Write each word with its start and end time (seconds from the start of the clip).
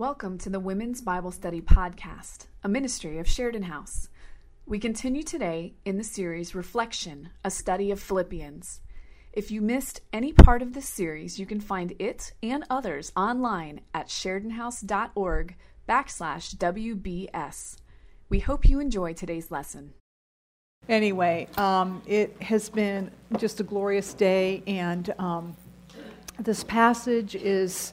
Welcome 0.00 0.38
to 0.38 0.48
the 0.48 0.60
Women's 0.60 1.02
Bible 1.02 1.30
Study 1.30 1.60
Podcast, 1.60 2.46
a 2.64 2.70
ministry 2.70 3.18
of 3.18 3.28
Sheridan 3.28 3.64
House. 3.64 4.08
We 4.64 4.78
continue 4.78 5.22
today 5.22 5.74
in 5.84 5.98
the 5.98 6.04
series 6.04 6.54
Reflection, 6.54 7.28
a 7.44 7.50
study 7.50 7.90
of 7.90 8.00
Philippians. 8.00 8.80
If 9.34 9.50
you 9.50 9.60
missed 9.60 10.00
any 10.10 10.32
part 10.32 10.62
of 10.62 10.72
this 10.72 10.88
series, 10.88 11.38
you 11.38 11.44
can 11.44 11.60
find 11.60 11.92
it 11.98 12.32
and 12.42 12.64
others 12.70 13.12
online 13.14 13.82
at 13.92 14.06
sheridanhouse.org 14.06 15.56
backslash 15.86 16.56
WBS. 16.56 17.76
We 18.30 18.38
hope 18.38 18.66
you 18.66 18.80
enjoy 18.80 19.12
today's 19.12 19.50
lesson. 19.50 19.92
Anyway, 20.88 21.46
um, 21.58 22.00
it 22.06 22.42
has 22.42 22.70
been 22.70 23.10
just 23.36 23.60
a 23.60 23.64
glorious 23.64 24.14
day, 24.14 24.62
and 24.66 25.12
um, 25.18 25.54
this 26.38 26.64
passage 26.64 27.34
is 27.34 27.92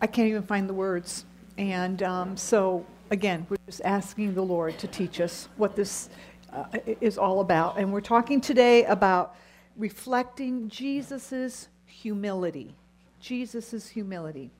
I 0.00 0.06
can't 0.06 0.28
even 0.28 0.42
find 0.42 0.68
the 0.68 0.74
words. 0.74 1.24
And 1.56 2.02
um, 2.02 2.36
so, 2.36 2.86
again, 3.10 3.46
we're 3.48 3.56
just 3.66 3.82
asking 3.84 4.34
the 4.34 4.42
Lord 4.42 4.78
to 4.78 4.86
teach 4.86 5.20
us 5.20 5.48
what 5.56 5.74
this 5.74 6.08
uh, 6.52 6.64
is 7.00 7.18
all 7.18 7.40
about. 7.40 7.78
And 7.78 7.92
we're 7.92 8.00
talking 8.00 8.40
today 8.40 8.84
about 8.84 9.34
reflecting 9.76 10.68
Jesus' 10.68 11.68
humility. 11.86 12.74
Jesus' 13.20 13.88
humility. 13.88 14.52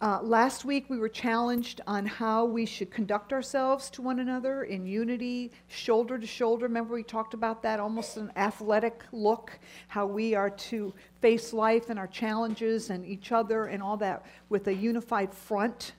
Uh, 0.00 0.20
last 0.22 0.64
week, 0.64 0.88
we 0.88 0.96
were 0.96 1.08
challenged 1.08 1.80
on 1.88 2.06
how 2.06 2.44
we 2.44 2.64
should 2.64 2.88
conduct 2.88 3.32
ourselves 3.32 3.90
to 3.90 4.00
one 4.00 4.20
another 4.20 4.62
in 4.62 4.86
unity, 4.86 5.50
shoulder 5.66 6.16
to 6.16 6.26
shoulder. 6.26 6.66
Remember, 6.66 6.94
we 6.94 7.02
talked 7.02 7.34
about 7.34 7.64
that 7.64 7.80
almost 7.80 8.16
an 8.16 8.30
athletic 8.36 9.02
look, 9.10 9.58
how 9.88 10.06
we 10.06 10.36
are 10.36 10.50
to 10.50 10.94
face 11.20 11.52
life 11.52 11.90
and 11.90 11.98
our 11.98 12.06
challenges 12.06 12.90
and 12.90 13.04
each 13.04 13.32
other 13.32 13.64
and 13.66 13.82
all 13.82 13.96
that 13.96 14.24
with 14.48 14.68
a 14.68 14.74
unified 14.74 15.34
front 15.34 15.94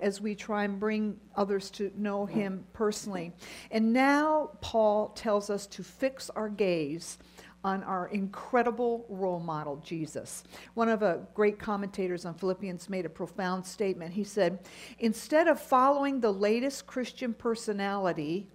as 0.00 0.20
we 0.20 0.34
try 0.34 0.64
and 0.64 0.80
bring 0.80 1.16
others 1.36 1.70
to 1.70 1.92
know 1.96 2.26
Him 2.26 2.64
personally. 2.72 3.32
And 3.70 3.92
now, 3.92 4.50
Paul 4.60 5.10
tells 5.10 5.48
us 5.48 5.64
to 5.68 5.84
fix 5.84 6.28
our 6.30 6.48
gaze 6.48 7.18
on 7.64 7.82
our 7.82 8.08
incredible 8.08 9.04
role 9.08 9.40
model, 9.40 9.76
Jesus. 9.84 10.44
One 10.74 10.88
of 10.88 11.00
the 11.00 11.20
great 11.34 11.58
commentators 11.58 12.24
on 12.24 12.34
Philippians 12.34 12.88
made 12.88 13.04
a 13.04 13.10
profound 13.10 13.66
statement. 13.66 14.12
He 14.12 14.24
said, 14.24 14.60
Instead 15.00 15.48
of 15.48 15.60
following 15.60 16.20
the 16.20 16.32
latest 16.32 16.86
Christian 16.86 17.34
personality, 17.34 18.46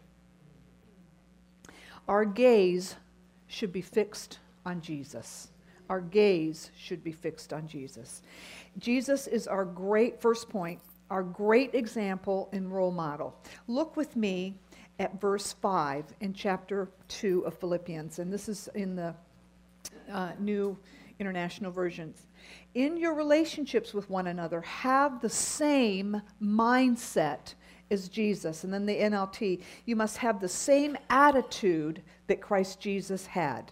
our 2.07 2.25
gaze 2.25 2.95
should 3.47 3.73
be 3.73 3.81
fixed 3.81 4.39
on 4.65 4.81
Jesus. 4.81 5.49
Our 5.89 6.01
gaze 6.01 6.71
should 6.77 7.03
be 7.03 7.11
fixed 7.11 7.53
on 7.53 7.67
Jesus. 7.67 8.21
Jesus 8.79 9.27
is 9.27 9.47
our 9.47 9.65
great, 9.65 10.21
first 10.21 10.49
point, 10.49 10.79
our 11.09 11.23
great 11.23 11.75
example 11.75 12.49
and 12.53 12.71
role 12.71 12.91
model. 12.91 13.35
Look 13.67 13.95
with 13.97 14.15
me 14.15 14.55
at 14.99 15.19
verse 15.19 15.53
5 15.53 16.05
in 16.21 16.33
chapter 16.33 16.89
2 17.07 17.41
of 17.45 17.57
Philippians, 17.57 18.19
and 18.19 18.31
this 18.31 18.47
is 18.47 18.69
in 18.75 18.95
the 18.95 19.15
uh, 20.11 20.31
New 20.39 20.77
International 21.19 21.71
Versions. 21.71 22.27
In 22.75 22.97
your 22.97 23.13
relationships 23.13 23.93
with 23.93 24.09
one 24.09 24.27
another, 24.27 24.61
have 24.61 25.21
the 25.21 25.29
same 25.29 26.21
mindset 26.41 27.53
as 27.91 28.09
Jesus. 28.09 28.63
And 28.63 28.73
then 28.73 28.85
the 28.85 28.99
NLT, 28.99 29.61
you 29.85 29.95
must 29.95 30.17
have 30.17 30.39
the 30.39 30.49
same 30.49 30.97
attitude 31.09 32.01
that 32.27 32.41
Christ 32.41 32.79
Jesus 32.79 33.25
had. 33.25 33.71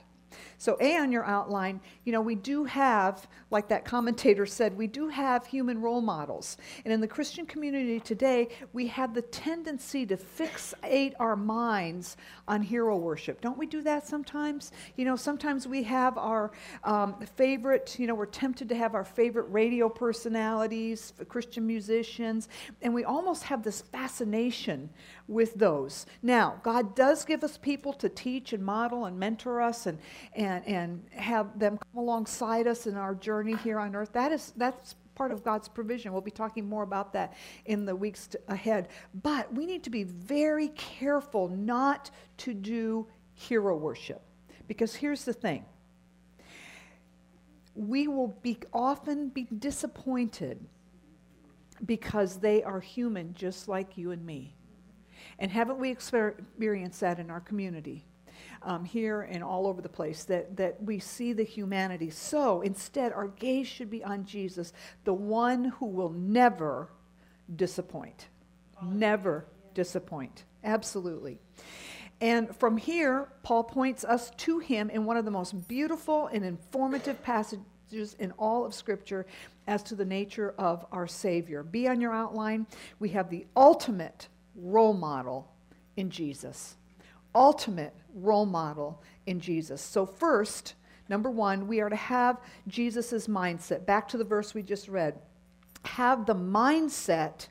So, 0.57 0.77
A 0.79 0.97
on 0.97 1.11
your 1.11 1.25
outline, 1.25 1.81
you 2.05 2.11
know, 2.11 2.21
we 2.21 2.35
do 2.35 2.63
have, 2.65 3.27
like 3.49 3.67
that 3.69 3.85
commentator 3.85 4.45
said, 4.45 4.77
we 4.77 4.87
do 4.87 5.07
have 5.09 5.45
human 5.45 5.81
role 5.81 6.01
models. 6.01 6.57
And 6.85 6.93
in 6.93 7.01
the 7.01 7.07
Christian 7.07 7.45
community 7.45 7.99
today, 7.99 8.49
we 8.73 8.87
have 8.87 9.13
the 9.13 9.21
tendency 9.21 10.05
to 10.05 10.17
fixate 10.17 11.13
our 11.19 11.35
minds 11.35 12.17
on 12.47 12.61
hero 12.61 12.97
worship. 12.97 13.41
Don't 13.41 13.57
we 13.57 13.65
do 13.65 13.81
that 13.81 14.07
sometimes? 14.07 14.71
You 14.95 15.05
know, 15.05 15.15
sometimes 15.15 15.67
we 15.67 15.83
have 15.83 16.17
our 16.17 16.51
um, 16.83 17.15
favorite, 17.35 17.97
you 17.99 18.07
know, 18.07 18.15
we're 18.15 18.25
tempted 18.25 18.69
to 18.69 18.75
have 18.75 18.95
our 18.95 19.05
favorite 19.05 19.47
radio 19.49 19.89
personalities, 19.89 21.13
Christian 21.27 21.65
musicians, 21.65 22.49
and 22.81 22.93
we 22.93 23.03
almost 23.03 23.43
have 23.43 23.63
this 23.63 23.81
fascination 23.81 24.89
with 25.31 25.53
those. 25.55 26.05
Now, 26.21 26.59
God 26.61 26.93
does 26.93 27.23
give 27.23 27.43
us 27.43 27.57
people 27.57 27.93
to 27.93 28.09
teach 28.09 28.51
and 28.51 28.63
model 28.63 29.05
and 29.05 29.17
mentor 29.17 29.61
us 29.61 29.85
and, 29.85 29.97
and 30.35 30.67
and, 30.67 31.03
have 31.11 31.57
them 31.57 31.77
come 31.77 32.03
alongside 32.03 32.67
us 32.67 32.85
in 32.85 32.95
our 32.95 33.15
journey 33.15 33.55
here 33.63 33.79
on 33.79 33.95
earth. 33.95 34.11
That 34.11 34.31
is, 34.31 34.51
that's 34.57 34.95
part 35.15 35.31
of 35.31 35.43
God's 35.43 35.69
provision. 35.69 36.11
We'll 36.11 36.21
be 36.21 36.31
talking 36.31 36.67
more 36.67 36.83
about 36.83 37.13
that 37.13 37.33
in 37.65 37.85
the 37.85 37.95
weeks 37.95 38.29
ahead. 38.47 38.89
But 39.23 39.53
we 39.53 39.65
need 39.65 39.83
to 39.83 39.89
be 39.89 40.03
very 40.03 40.69
careful 40.69 41.47
not 41.47 42.11
to 42.37 42.53
do 42.53 43.07
hero 43.33 43.77
worship. 43.77 44.21
Because 44.67 44.95
here's 44.95 45.23
the 45.23 45.33
thing 45.33 45.65
we 47.73 48.07
will 48.07 48.35
be 48.41 48.57
often 48.73 49.29
be 49.29 49.47
disappointed 49.59 50.59
because 51.85 52.37
they 52.37 52.61
are 52.63 52.81
human 52.81 53.33
just 53.33 53.69
like 53.69 53.97
you 53.97 54.11
and 54.11 54.25
me. 54.25 54.55
And 55.41 55.51
haven't 55.51 55.79
we 55.79 55.91
experienced 55.91 57.01
that 57.01 57.19
in 57.19 57.29
our 57.29 57.41
community? 57.41 58.05
um, 58.63 58.85
here 58.85 59.21
and 59.21 59.43
all 59.43 59.67
over 59.67 59.81
the 59.81 59.89
place, 59.89 60.23
that, 60.25 60.55
that 60.57 60.81
we 60.83 60.99
see 60.99 61.33
the 61.33 61.43
humanity. 61.43 62.09
So 62.09 62.61
instead, 62.61 63.11
our 63.11 63.27
gaze 63.27 63.67
should 63.67 63.89
be 63.89 64.03
on 64.03 64.25
Jesus, 64.25 64.73
the 65.03 65.13
one 65.13 65.65
who 65.65 65.87
will 65.87 66.11
never 66.11 66.89
disappoint. 67.55 68.27
Never 68.83 69.45
disappoint. 69.73 70.43
Absolutely. 70.63 71.39
And 72.19 72.55
from 72.55 72.77
here, 72.77 73.29
Paul 73.41 73.63
points 73.63 74.03
us 74.03 74.29
to 74.37 74.59
him 74.59 74.89
in 74.91 75.05
one 75.05 75.17
of 75.17 75.25
the 75.25 75.31
most 75.31 75.67
beautiful 75.67 76.27
and 76.27 76.45
informative 76.45 77.21
passages 77.23 78.15
in 78.19 78.31
all 78.37 78.63
of 78.63 78.75
Scripture 78.75 79.25
as 79.65 79.81
to 79.83 79.95
the 79.95 80.05
nature 80.05 80.53
of 80.57 80.85
our 80.91 81.07
Savior. 81.07 81.63
Be 81.63 81.87
on 81.87 81.99
your 81.99 82.13
outline. 82.13 82.67
We 82.99 83.09
have 83.09 83.29
the 83.29 83.47
ultimate 83.55 84.27
role 84.61 84.93
model 84.93 85.51
in 85.97 86.09
Jesus. 86.09 86.75
Ultimate 87.33 87.93
role 88.13 88.45
model 88.45 89.01
in 89.25 89.39
Jesus. 89.39 89.81
So, 89.81 90.05
first, 90.05 90.75
number 91.09 91.29
one, 91.29 91.67
we 91.67 91.79
are 91.79 91.89
to 91.89 91.95
have 91.95 92.39
Jesus' 92.67 93.27
mindset. 93.27 93.85
Back 93.85 94.07
to 94.09 94.17
the 94.17 94.23
verse 94.23 94.53
we 94.53 94.63
just 94.63 94.87
read. 94.87 95.19
Have 95.85 96.25
the 96.25 96.35
mindset 96.35 97.47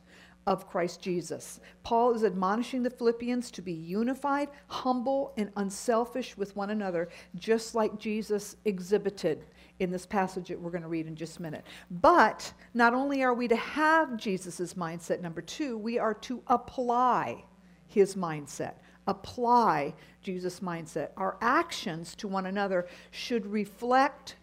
of 0.47 0.69
Christ 0.69 1.01
Jesus. 1.03 1.61
Paul 1.83 2.15
is 2.15 2.25
admonishing 2.25 2.83
the 2.83 2.91
Philippians 2.91 3.51
to 3.53 3.63
be 3.63 3.73
unified, 3.73 4.49
humble, 4.69 5.33
and 5.37 5.51
unselfish 5.57 6.37
with 6.37 6.57
one 6.57 6.71
another, 6.71 7.09
just 7.37 7.75
like 7.75 7.99
Jesus 7.99 8.57
exhibited 8.65 9.45
in 9.81 9.91
this 9.91 10.07
passage 10.07 10.49
that 10.49 10.61
we're 10.61 10.71
going 10.71 10.83
to 10.83 10.89
read 10.89 11.07
in 11.07 11.17
just 11.17 11.39
a 11.39 11.43
minute. 11.43 11.65
But 11.91 12.53
not 12.75 12.95
only 12.95 13.23
are 13.23 13.35
we 13.35 13.49
to 13.49 13.57
have 13.57 14.17
Jesus' 14.17 14.75
mindset, 14.75 15.21
number 15.21 15.43
two, 15.43 15.77
we 15.77 15.99
are 15.99 16.15
to 16.15 16.43
apply 16.47 17.45
his 17.89 18.15
mindset 18.15 18.75
apply 19.07 19.95
Jesus' 20.23 20.61
mindset. 20.61 21.11
Our 21.17 21.37
actions 21.41 22.15
to 22.17 22.29
one 22.29 22.47
another 22.47 22.87
should 23.11 23.47
reflect 23.47 24.37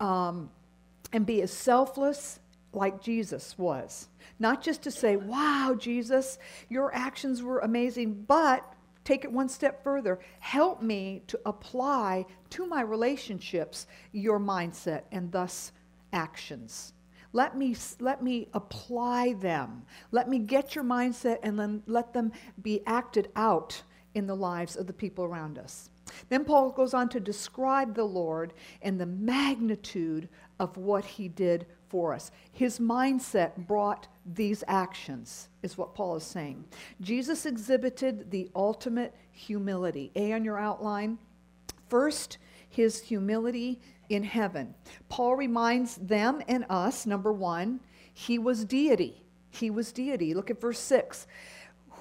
um, 0.00 0.50
and 1.12 1.24
be 1.24 1.42
as 1.42 1.52
selfless 1.52 2.40
like 2.72 3.02
Jesus 3.02 3.56
was. 3.58 4.08
Not 4.38 4.62
just 4.62 4.82
to 4.82 4.90
say, 4.90 5.16
wow, 5.16 5.76
Jesus, 5.78 6.38
your 6.68 6.94
actions 6.94 7.42
were 7.42 7.60
amazing, 7.60 8.24
but 8.26 8.74
take 9.04 9.24
it 9.24 9.32
one 9.32 9.48
step 9.48 9.82
further. 9.82 10.20
Help 10.40 10.82
me 10.82 11.22
to 11.26 11.40
apply 11.46 12.26
to 12.50 12.66
my 12.66 12.82
relationships 12.82 13.86
your 14.12 14.38
mindset 14.38 15.02
and 15.12 15.32
thus 15.32 15.72
actions. 16.12 16.92
Let 17.32 17.56
me, 17.56 17.76
let 18.00 18.22
me 18.22 18.48
apply 18.54 19.34
them. 19.34 19.84
Let 20.10 20.28
me 20.28 20.38
get 20.40 20.74
your 20.74 20.84
mindset 20.84 21.38
and 21.42 21.58
then 21.58 21.82
let 21.86 22.12
them 22.12 22.32
be 22.60 22.82
acted 22.86 23.30
out 23.36 23.82
in 24.14 24.26
the 24.26 24.34
lives 24.34 24.76
of 24.76 24.86
the 24.86 24.92
people 24.92 25.24
around 25.24 25.58
us. 25.58 25.90
Then 26.28 26.44
Paul 26.44 26.70
goes 26.70 26.92
on 26.92 27.08
to 27.10 27.20
describe 27.20 27.94
the 27.94 28.04
Lord 28.04 28.52
and 28.82 29.00
the 29.00 29.06
magnitude 29.06 30.28
of 30.58 30.76
what 30.76 31.04
he 31.04 31.28
did 31.28 31.66
for 31.88 32.12
us. 32.12 32.32
His 32.52 32.78
mindset 32.78 33.66
brought 33.66 34.08
these 34.34 34.62
actions, 34.68 35.48
is 35.62 35.76
what 35.76 35.94
Paul 35.94 36.16
is 36.16 36.24
saying. 36.24 36.64
Jesus 37.00 37.46
exhibited 37.46 38.30
the 38.30 38.50
ultimate 38.54 39.14
humility. 39.32 40.10
A 40.16 40.32
on 40.32 40.44
your 40.44 40.58
outline. 40.58 41.18
First, 41.88 42.38
his 42.68 43.00
humility 43.00 43.80
in 44.08 44.22
heaven. 44.22 44.74
Paul 45.08 45.36
reminds 45.36 45.96
them 45.96 46.42
and 46.48 46.64
us, 46.68 47.06
number 47.06 47.32
one, 47.32 47.80
he 48.12 48.38
was 48.38 48.64
deity. 48.64 49.22
He 49.50 49.70
was 49.70 49.92
deity. 49.92 50.34
Look 50.34 50.50
at 50.50 50.60
verse 50.60 50.78
6 50.78 51.26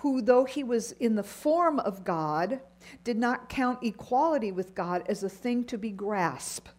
who, 0.01 0.21
though 0.21 0.45
he 0.45 0.63
was 0.63 0.93
in 0.93 1.15
the 1.15 1.23
form 1.23 1.79
of 1.79 2.03
God, 2.03 2.61
did 3.03 3.17
not 3.17 3.49
count 3.49 3.79
equality 3.83 4.51
with 4.51 4.73
God 4.73 5.03
as 5.07 5.23
a 5.23 5.29
thing 5.29 5.65
to 5.65 5.77
be 5.77 5.91
grasped. 5.91 6.69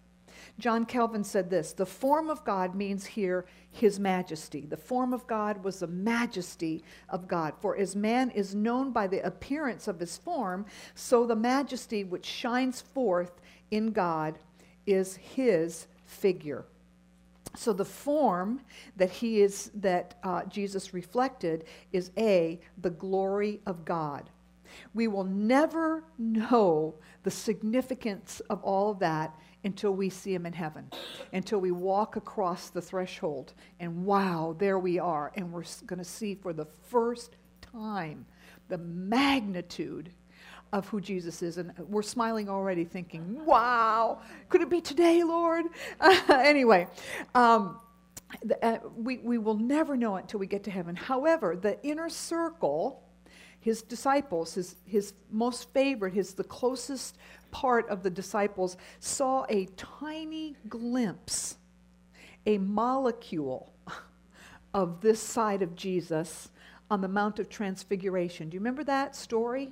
John 0.60 0.84
Calvin 0.84 1.24
said 1.24 1.50
this 1.50 1.72
The 1.72 1.86
form 1.86 2.28
of 2.30 2.44
God 2.44 2.74
means 2.74 3.06
here 3.06 3.46
his 3.70 3.98
majesty. 3.98 4.66
The 4.66 4.76
form 4.76 5.12
of 5.12 5.26
God 5.26 5.64
was 5.64 5.80
the 5.80 5.86
majesty 5.86 6.84
of 7.08 7.26
God. 7.28 7.54
For 7.60 7.76
as 7.76 7.96
man 7.96 8.30
is 8.30 8.54
known 8.54 8.92
by 8.92 9.06
the 9.06 9.24
appearance 9.24 9.88
of 9.88 10.00
his 10.00 10.16
form, 10.16 10.66
so 10.94 11.26
the 11.26 11.36
majesty 11.36 12.04
which 12.04 12.26
shines 12.26 12.80
forth 12.80 13.40
in 13.70 13.92
God 13.92 14.38
is 14.86 15.16
his 15.16 15.86
figure. 16.04 16.64
So 17.56 17.72
the 17.72 17.84
form 17.84 18.60
that 18.96 19.10
he 19.10 19.40
is 19.40 19.70
that 19.74 20.14
uh, 20.22 20.44
Jesus 20.44 20.94
reflected 20.94 21.64
is 21.92 22.10
a 22.16 22.60
the 22.80 22.90
glory 22.90 23.60
of 23.66 23.84
God. 23.84 24.30
We 24.94 25.08
will 25.08 25.24
never 25.24 26.04
know 26.16 26.94
the 27.22 27.30
significance 27.30 28.40
of 28.50 28.62
all 28.62 28.90
of 28.92 29.00
that 29.00 29.34
until 29.64 29.94
we 29.94 30.08
see 30.08 30.34
him 30.34 30.46
in 30.46 30.52
heaven, 30.52 30.90
until 31.32 31.58
we 31.58 31.70
walk 31.70 32.16
across 32.16 32.70
the 32.70 32.80
threshold 32.80 33.52
and 33.78 34.04
wow, 34.04 34.56
there 34.58 34.78
we 34.78 34.98
are, 34.98 35.32
and 35.34 35.52
we're 35.52 35.64
going 35.86 35.98
to 35.98 36.04
see 36.04 36.34
for 36.34 36.52
the 36.52 36.66
first 36.88 37.36
time 37.60 38.24
the 38.68 38.78
magnitude 38.78 40.10
of 40.72 40.88
who 40.88 41.00
Jesus 41.00 41.42
is. 41.42 41.58
And 41.58 41.72
we're 41.78 42.02
smiling 42.02 42.48
already, 42.48 42.84
thinking, 42.84 43.44
wow, 43.44 44.20
could 44.48 44.62
it 44.62 44.70
be 44.70 44.80
today, 44.80 45.22
Lord? 45.22 45.66
anyway, 46.28 46.86
um, 47.34 47.80
the, 48.44 48.64
uh, 48.64 48.78
we, 48.96 49.18
we 49.18 49.38
will 49.38 49.56
never 49.56 49.96
know 49.96 50.16
it 50.16 50.22
until 50.22 50.40
we 50.40 50.46
get 50.46 50.64
to 50.64 50.70
heaven. 50.70 50.94
However, 50.94 51.56
the 51.56 51.82
inner 51.82 52.08
circle, 52.08 53.02
his 53.58 53.82
disciples, 53.82 54.54
his, 54.54 54.76
his 54.86 55.12
most 55.30 55.72
favorite, 55.72 56.14
his 56.14 56.34
the 56.34 56.44
closest 56.44 57.18
part 57.50 57.88
of 57.88 58.02
the 58.02 58.10
disciples, 58.10 58.76
saw 58.98 59.44
a 59.48 59.66
tiny 59.76 60.56
glimpse, 60.68 61.56
a 62.46 62.58
molecule 62.58 63.72
of 64.74 65.00
this 65.00 65.20
side 65.20 65.62
of 65.62 65.74
Jesus 65.74 66.48
on 66.90 67.00
the 67.00 67.08
Mount 67.08 67.38
of 67.38 67.48
Transfiguration. 67.48 68.48
Do 68.48 68.56
you 68.56 68.60
remember 68.60 68.82
that 68.84 69.14
story? 69.14 69.70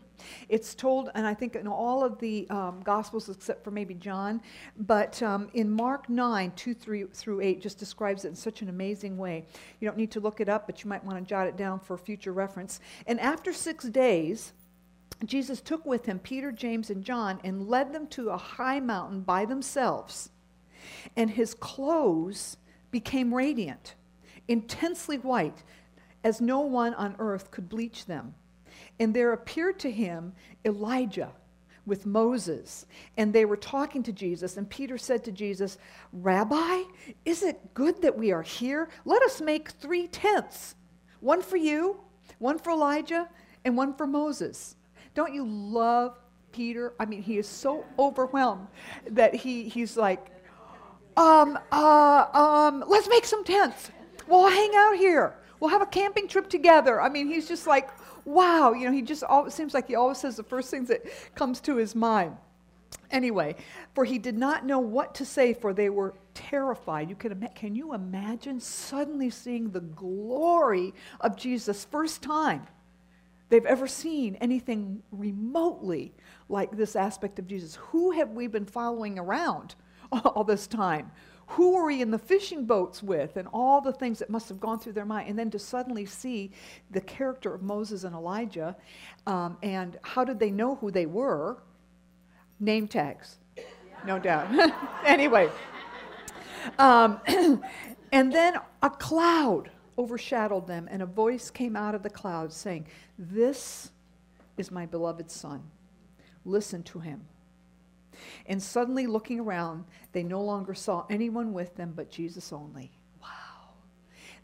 It's 0.48 0.74
told, 0.74 1.10
and 1.14 1.26
I 1.26 1.34
think 1.34 1.56
in 1.56 1.66
all 1.66 2.04
of 2.04 2.18
the 2.20 2.48
um, 2.48 2.80
Gospels 2.84 3.28
except 3.28 3.64
for 3.64 3.72
maybe 3.72 3.94
John, 3.94 4.40
but 4.78 5.20
um, 5.22 5.48
in 5.54 5.68
Mark 5.68 6.08
9, 6.08 6.52
2 6.54 6.74
3 6.74 7.04
through 7.12 7.40
8, 7.40 7.60
just 7.60 7.78
describes 7.78 8.24
it 8.24 8.28
in 8.28 8.36
such 8.36 8.62
an 8.62 8.68
amazing 8.68 9.18
way. 9.18 9.44
You 9.80 9.88
don't 9.88 9.96
need 9.96 10.12
to 10.12 10.20
look 10.20 10.40
it 10.40 10.48
up, 10.48 10.66
but 10.66 10.84
you 10.84 10.88
might 10.88 11.04
want 11.04 11.18
to 11.18 11.24
jot 11.28 11.48
it 11.48 11.56
down 11.56 11.80
for 11.80 11.98
future 11.98 12.32
reference. 12.32 12.80
And 13.06 13.18
after 13.18 13.52
six 13.52 13.84
days, 13.86 14.52
Jesus 15.24 15.60
took 15.60 15.84
with 15.84 16.06
him 16.06 16.18
Peter, 16.18 16.52
James, 16.52 16.90
and 16.90 17.02
John 17.02 17.40
and 17.42 17.68
led 17.68 17.92
them 17.92 18.06
to 18.08 18.30
a 18.30 18.36
high 18.36 18.80
mountain 18.80 19.22
by 19.22 19.44
themselves. 19.44 20.30
And 21.16 21.30
his 21.30 21.54
clothes 21.54 22.56
became 22.90 23.34
radiant, 23.34 23.94
intensely 24.46 25.18
white 25.18 25.64
as 26.24 26.40
no 26.40 26.60
one 26.60 26.94
on 26.94 27.16
earth 27.18 27.50
could 27.50 27.68
bleach 27.68 28.06
them. 28.06 28.34
And 29.00 29.14
there 29.14 29.32
appeared 29.32 29.78
to 29.80 29.90
him 29.90 30.32
Elijah 30.64 31.32
with 31.84 32.06
Moses, 32.06 32.86
and 33.16 33.32
they 33.32 33.44
were 33.44 33.56
talking 33.56 34.02
to 34.04 34.12
Jesus. 34.12 34.56
And 34.56 34.68
Peter 34.68 34.98
said 34.98 35.24
to 35.24 35.32
Jesus, 35.32 35.78
Rabbi, 36.12 36.82
is 37.24 37.42
it 37.42 37.74
good 37.74 38.02
that 38.02 38.16
we 38.16 38.30
are 38.30 38.42
here? 38.42 38.88
Let 39.04 39.22
us 39.22 39.40
make 39.40 39.70
three 39.70 40.06
tents 40.06 40.74
one 41.20 41.42
for 41.42 41.56
you, 41.56 41.98
one 42.38 42.58
for 42.58 42.70
Elijah, 42.70 43.28
and 43.64 43.76
one 43.76 43.94
for 43.94 44.06
Moses. 44.06 44.76
Don't 45.18 45.34
you 45.34 45.48
love 45.48 46.16
Peter? 46.52 46.94
I 47.00 47.04
mean, 47.04 47.22
he 47.22 47.38
is 47.38 47.48
so 47.48 47.84
overwhelmed 47.98 48.68
that 49.10 49.34
he, 49.34 49.68
he's 49.68 49.96
like, 49.96 50.30
um, 51.16 51.58
uh, 51.72 52.26
um, 52.32 52.84
let's 52.86 53.08
make 53.08 53.24
some 53.24 53.42
tents. 53.42 53.90
We'll 54.28 54.48
hang 54.48 54.70
out 54.76 54.96
here. 54.96 55.34
We'll 55.58 55.70
have 55.70 55.82
a 55.82 55.86
camping 55.86 56.28
trip 56.28 56.48
together. 56.48 57.00
I 57.00 57.08
mean, 57.08 57.26
he's 57.26 57.48
just 57.48 57.66
like, 57.66 57.90
wow. 58.24 58.72
You 58.74 58.86
know, 58.86 58.92
he 58.92 59.02
just 59.02 59.24
always 59.24 59.54
seems 59.54 59.74
like 59.74 59.88
he 59.88 59.96
always 59.96 60.18
says 60.18 60.36
the 60.36 60.44
first 60.44 60.70
things 60.70 60.86
that 60.86 61.02
comes 61.34 61.60
to 61.62 61.74
his 61.74 61.96
mind. 61.96 62.36
Anyway, 63.10 63.56
for 63.96 64.04
he 64.04 64.20
did 64.20 64.38
not 64.38 64.64
know 64.64 64.78
what 64.78 65.16
to 65.16 65.24
say, 65.24 65.52
for 65.52 65.74
they 65.74 65.90
were 65.90 66.14
terrified. 66.34 67.10
You 67.10 67.16
can, 67.16 67.48
can 67.56 67.74
you 67.74 67.92
imagine 67.92 68.60
suddenly 68.60 69.30
seeing 69.30 69.72
the 69.72 69.80
glory 69.80 70.94
of 71.20 71.36
Jesus 71.36 71.84
first 71.86 72.22
time 72.22 72.68
they've 73.48 73.64
ever 73.66 73.86
seen 73.86 74.36
anything 74.36 75.02
remotely 75.10 76.14
like 76.48 76.76
this 76.76 76.96
aspect 76.96 77.38
of 77.38 77.46
Jesus? 77.46 77.76
Who 77.76 78.12
have 78.12 78.30
we 78.30 78.46
been 78.46 78.66
following 78.66 79.18
around 79.18 79.74
all 80.12 80.44
this 80.44 80.66
time? 80.66 81.10
who 81.48 81.72
were 81.72 81.86
we 81.86 82.02
in 82.02 82.10
the 82.10 82.18
fishing 82.18 82.66
boats 82.66 83.02
with, 83.02 83.36
and 83.36 83.48
all 83.52 83.80
the 83.80 83.92
things 83.92 84.18
that 84.18 84.28
must 84.28 84.48
have 84.50 84.60
gone 84.60 84.78
through 84.78 84.92
their 84.92 85.06
mind. 85.06 85.30
And 85.30 85.38
then 85.38 85.50
to 85.50 85.58
suddenly 85.58 86.04
see 86.04 86.52
the 86.90 87.00
character 87.00 87.54
of 87.54 87.62
Moses 87.62 88.04
and 88.04 88.14
Elijah, 88.14 88.76
um, 89.26 89.56
and 89.62 89.98
how 90.02 90.24
did 90.24 90.38
they 90.38 90.50
know 90.50 90.74
who 90.76 90.90
they 90.90 91.06
were? 91.06 91.62
Name 92.60 92.86
tags, 92.86 93.38
no 94.06 94.18
doubt. 94.18 94.48
anyway, 95.06 95.50
um, 96.78 97.20
and 98.12 98.32
then 98.32 98.54
a 98.82 98.90
cloud 98.90 99.70
overshadowed 99.98 100.66
them, 100.66 100.88
and 100.90 101.02
a 101.02 101.06
voice 101.06 101.50
came 101.50 101.76
out 101.76 101.94
of 101.94 102.02
the 102.02 102.10
cloud 102.10 102.52
saying, 102.52 102.86
This 103.18 103.90
is 104.56 104.70
my 104.70 104.86
beloved 104.86 105.30
Son. 105.30 105.62
Listen 106.44 106.82
to 106.84 107.00
him. 107.00 107.22
And 108.46 108.62
suddenly, 108.62 109.06
looking 109.06 109.40
around, 109.40 109.84
they 110.12 110.22
no 110.22 110.42
longer 110.42 110.74
saw 110.74 111.04
anyone 111.10 111.52
with 111.52 111.76
them 111.76 111.92
but 111.94 112.10
Jesus 112.10 112.52
only. 112.52 112.90
Wow. 113.20 113.28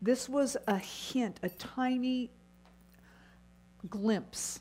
This 0.03 0.29
was 0.29 0.57
a 0.67 0.79
hint, 0.79 1.41
a 1.43 1.49
tiny 1.49 2.31
glimpse 3.89 4.61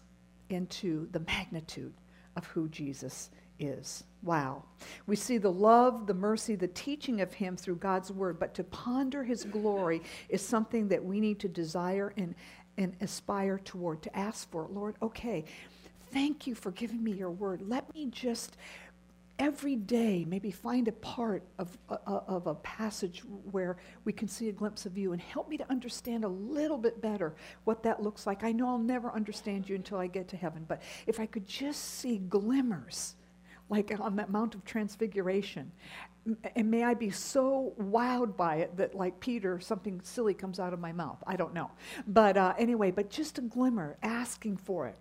into 0.49 1.07
the 1.11 1.19
magnitude 1.21 1.93
of 2.35 2.45
who 2.47 2.69
Jesus 2.69 3.29
is. 3.59 4.03
Wow. 4.23 4.63
We 5.05 5.17
see 5.17 5.37
the 5.37 5.51
love, 5.51 6.07
the 6.07 6.13
mercy, 6.13 6.55
the 6.55 6.69
teaching 6.69 7.19
of 7.19 7.33
Him 7.33 7.57
through 7.57 7.75
God's 7.75 8.09
Word, 8.09 8.39
but 8.39 8.53
to 8.55 8.63
ponder 8.63 9.23
His 9.23 9.43
glory 9.43 10.01
is 10.29 10.41
something 10.41 10.87
that 10.87 11.03
we 11.03 11.19
need 11.19 11.39
to 11.39 11.49
desire 11.49 12.13
and, 12.15 12.33
and 12.77 12.95
aspire 13.01 13.59
toward, 13.59 14.01
to 14.03 14.17
ask 14.17 14.49
for. 14.49 14.67
Lord, 14.71 14.95
okay, 15.01 15.43
thank 16.13 16.47
you 16.47 16.55
for 16.55 16.71
giving 16.71 17.03
me 17.03 17.11
your 17.11 17.31
Word. 17.31 17.61
Let 17.67 17.93
me 17.93 18.05
just 18.05 18.55
every 19.39 19.75
day 19.75 20.23
maybe 20.25 20.51
find 20.51 20.87
a 20.87 20.91
part 20.93 21.43
of, 21.57 21.77
uh, 21.89 21.97
uh, 22.05 22.21
of 22.27 22.47
a 22.47 22.55
passage 22.55 23.23
where 23.51 23.77
we 24.05 24.13
can 24.13 24.27
see 24.27 24.47
a 24.47 24.51
glimpse 24.51 24.85
of 24.85 24.97
you 24.97 25.11
and 25.11 25.21
help 25.21 25.49
me 25.49 25.57
to 25.57 25.69
understand 25.69 26.23
a 26.23 26.27
little 26.27 26.77
bit 26.77 27.01
better 27.01 27.33
what 27.63 27.83
that 27.83 28.01
looks 28.01 28.25
like. 28.25 28.43
I 28.43 28.51
know 28.51 28.69
I'll 28.69 28.77
never 28.77 29.11
understand 29.11 29.67
you 29.67 29.75
until 29.75 29.97
I 29.97 30.07
get 30.07 30.29
to 30.29 30.37
heaven, 30.37 30.63
but 30.67 30.81
if 31.07 31.19
I 31.19 31.25
could 31.25 31.47
just 31.47 31.95
see 31.95 32.19
glimmers, 32.19 33.15
like 33.73 33.99
on 33.99 34.15
that 34.17 34.29
Mount 34.29 34.53
of 34.53 34.63
Transfiguration, 34.65 35.71
and 36.55 36.69
may 36.69 36.83
I 36.83 36.93
be 36.93 37.09
so 37.09 37.73
wowed 37.81 38.37
by 38.37 38.57
it 38.57 38.77
that, 38.77 38.93
like 38.93 39.19
Peter, 39.19 39.59
something 39.59 39.99
silly 40.03 40.33
comes 40.33 40.59
out 40.59 40.73
of 40.73 40.79
my 40.79 40.91
mouth. 40.91 41.21
I 41.25 41.35
don't 41.35 41.53
know. 41.53 41.71
But 42.07 42.37
uh, 42.37 42.53
anyway, 42.57 42.91
but 42.91 43.09
just 43.09 43.39
a 43.39 43.41
glimmer, 43.41 43.97
asking 44.03 44.57
for 44.57 44.87
it 44.87 44.95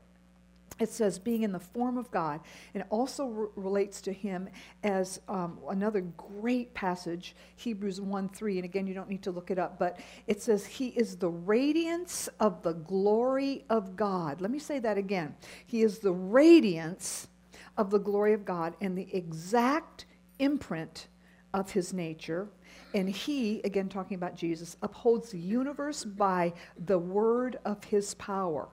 it 0.80 0.90
says 0.90 1.18
being 1.18 1.42
in 1.42 1.52
the 1.52 1.60
form 1.60 1.96
of 1.96 2.10
God, 2.10 2.40
and 2.74 2.82
it 2.82 2.86
also 2.90 3.26
re- 3.26 3.48
relates 3.56 4.00
to 4.02 4.12
him 4.12 4.48
as 4.82 5.20
um, 5.28 5.58
another 5.68 6.00
great 6.00 6.74
passage, 6.74 7.34
Hebrews 7.56 8.00
1 8.00 8.28
3. 8.30 8.58
And 8.58 8.64
again, 8.64 8.86
you 8.86 8.94
don't 8.94 9.08
need 9.08 9.22
to 9.22 9.30
look 9.30 9.50
it 9.50 9.58
up, 9.58 9.78
but 9.78 10.00
it 10.26 10.42
says, 10.42 10.66
He 10.66 10.88
is 10.88 11.16
the 11.16 11.28
radiance 11.28 12.28
of 12.40 12.62
the 12.62 12.72
glory 12.72 13.64
of 13.70 13.96
God. 13.96 14.40
Let 14.40 14.50
me 14.50 14.58
say 14.58 14.78
that 14.80 14.98
again. 14.98 15.34
He 15.66 15.82
is 15.82 15.98
the 15.98 16.12
radiance 16.12 17.28
of 17.76 17.90
the 17.90 17.98
glory 17.98 18.32
of 18.32 18.44
God 18.44 18.74
and 18.80 18.96
the 18.96 19.14
exact 19.14 20.06
imprint 20.38 21.08
of 21.54 21.70
his 21.70 21.92
nature. 21.92 22.48
And 22.94 23.08
he, 23.08 23.60
again 23.62 23.88
talking 23.88 24.14
about 24.14 24.34
Jesus, 24.34 24.76
upholds 24.82 25.30
the 25.30 25.38
universe 25.38 26.04
by 26.04 26.52
the 26.86 26.98
word 26.98 27.58
of 27.64 27.82
his 27.84 28.14
power. 28.14 28.68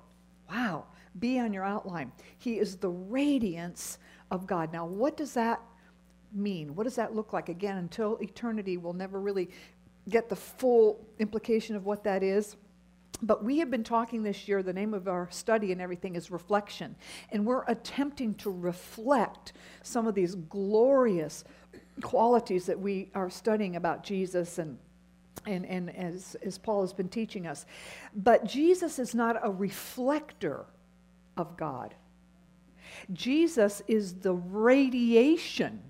Wow 0.50 0.86
be 1.18 1.40
on 1.40 1.54
your 1.54 1.64
outline. 1.64 2.12
He 2.38 2.60
is 2.60 2.76
the 2.78 2.90
radiance 2.90 3.98
of 4.32 4.46
God. 4.46 4.72
Now, 4.72 4.86
what 4.86 5.18
does 5.18 5.34
that 5.34 5.62
mean? 6.34 6.76
What 6.76 6.84
does 6.84 6.96
that 6.96 7.16
look 7.16 7.34
like? 7.34 7.50
Again, 7.50 7.78
until 7.78 8.18
eternity, 8.18 8.78
we'll 8.78 8.94
never 8.94 9.20
really 9.20 9.50
get 10.08 10.30
the 10.30 10.36
full 10.36 11.06
implication 11.20 11.76
of 11.76 11.86
what 11.86 12.04
that 12.04 12.24
is. 12.24 12.58
But 13.22 13.44
we 13.44 13.60
have 13.60 13.70
been 13.70 13.84
talking 13.84 14.24
this 14.24 14.48
year, 14.48 14.64
the 14.64 14.74
name 14.74 14.94
of 14.94 15.08
our 15.08 15.30
study 15.30 15.72
and 15.72 15.82
everything 15.82 16.16
is 16.16 16.32
reflection. 16.32 16.96
And 17.32 17.46
we're 17.46 17.66
attempting 17.68 18.36
to 18.36 18.50
reflect 18.50 19.54
some 19.84 20.08
of 20.08 20.16
these 20.16 20.36
glorious 20.36 21.44
qualities 22.02 22.66
that 22.68 22.80
we 22.80 23.12
are 23.14 23.30
studying 23.30 23.76
about 23.76 24.04
Jesus 24.04 24.58
and 24.58 24.78
and, 25.46 25.66
and 25.66 25.96
as, 25.96 26.36
as 26.44 26.58
Paul 26.58 26.82
has 26.82 26.94
been 26.94 27.10
teaching 27.10 27.48
us. 27.48 27.66
But 28.14 28.46
Jesus 28.46 29.00
is 29.00 29.16
not 29.16 29.38
a 29.42 29.50
reflector 29.50 30.66
of 31.38 31.56
God. 31.58 31.96
Jesus 33.14 33.82
is 33.88 34.16
the 34.16 34.34
radiation 34.34 35.82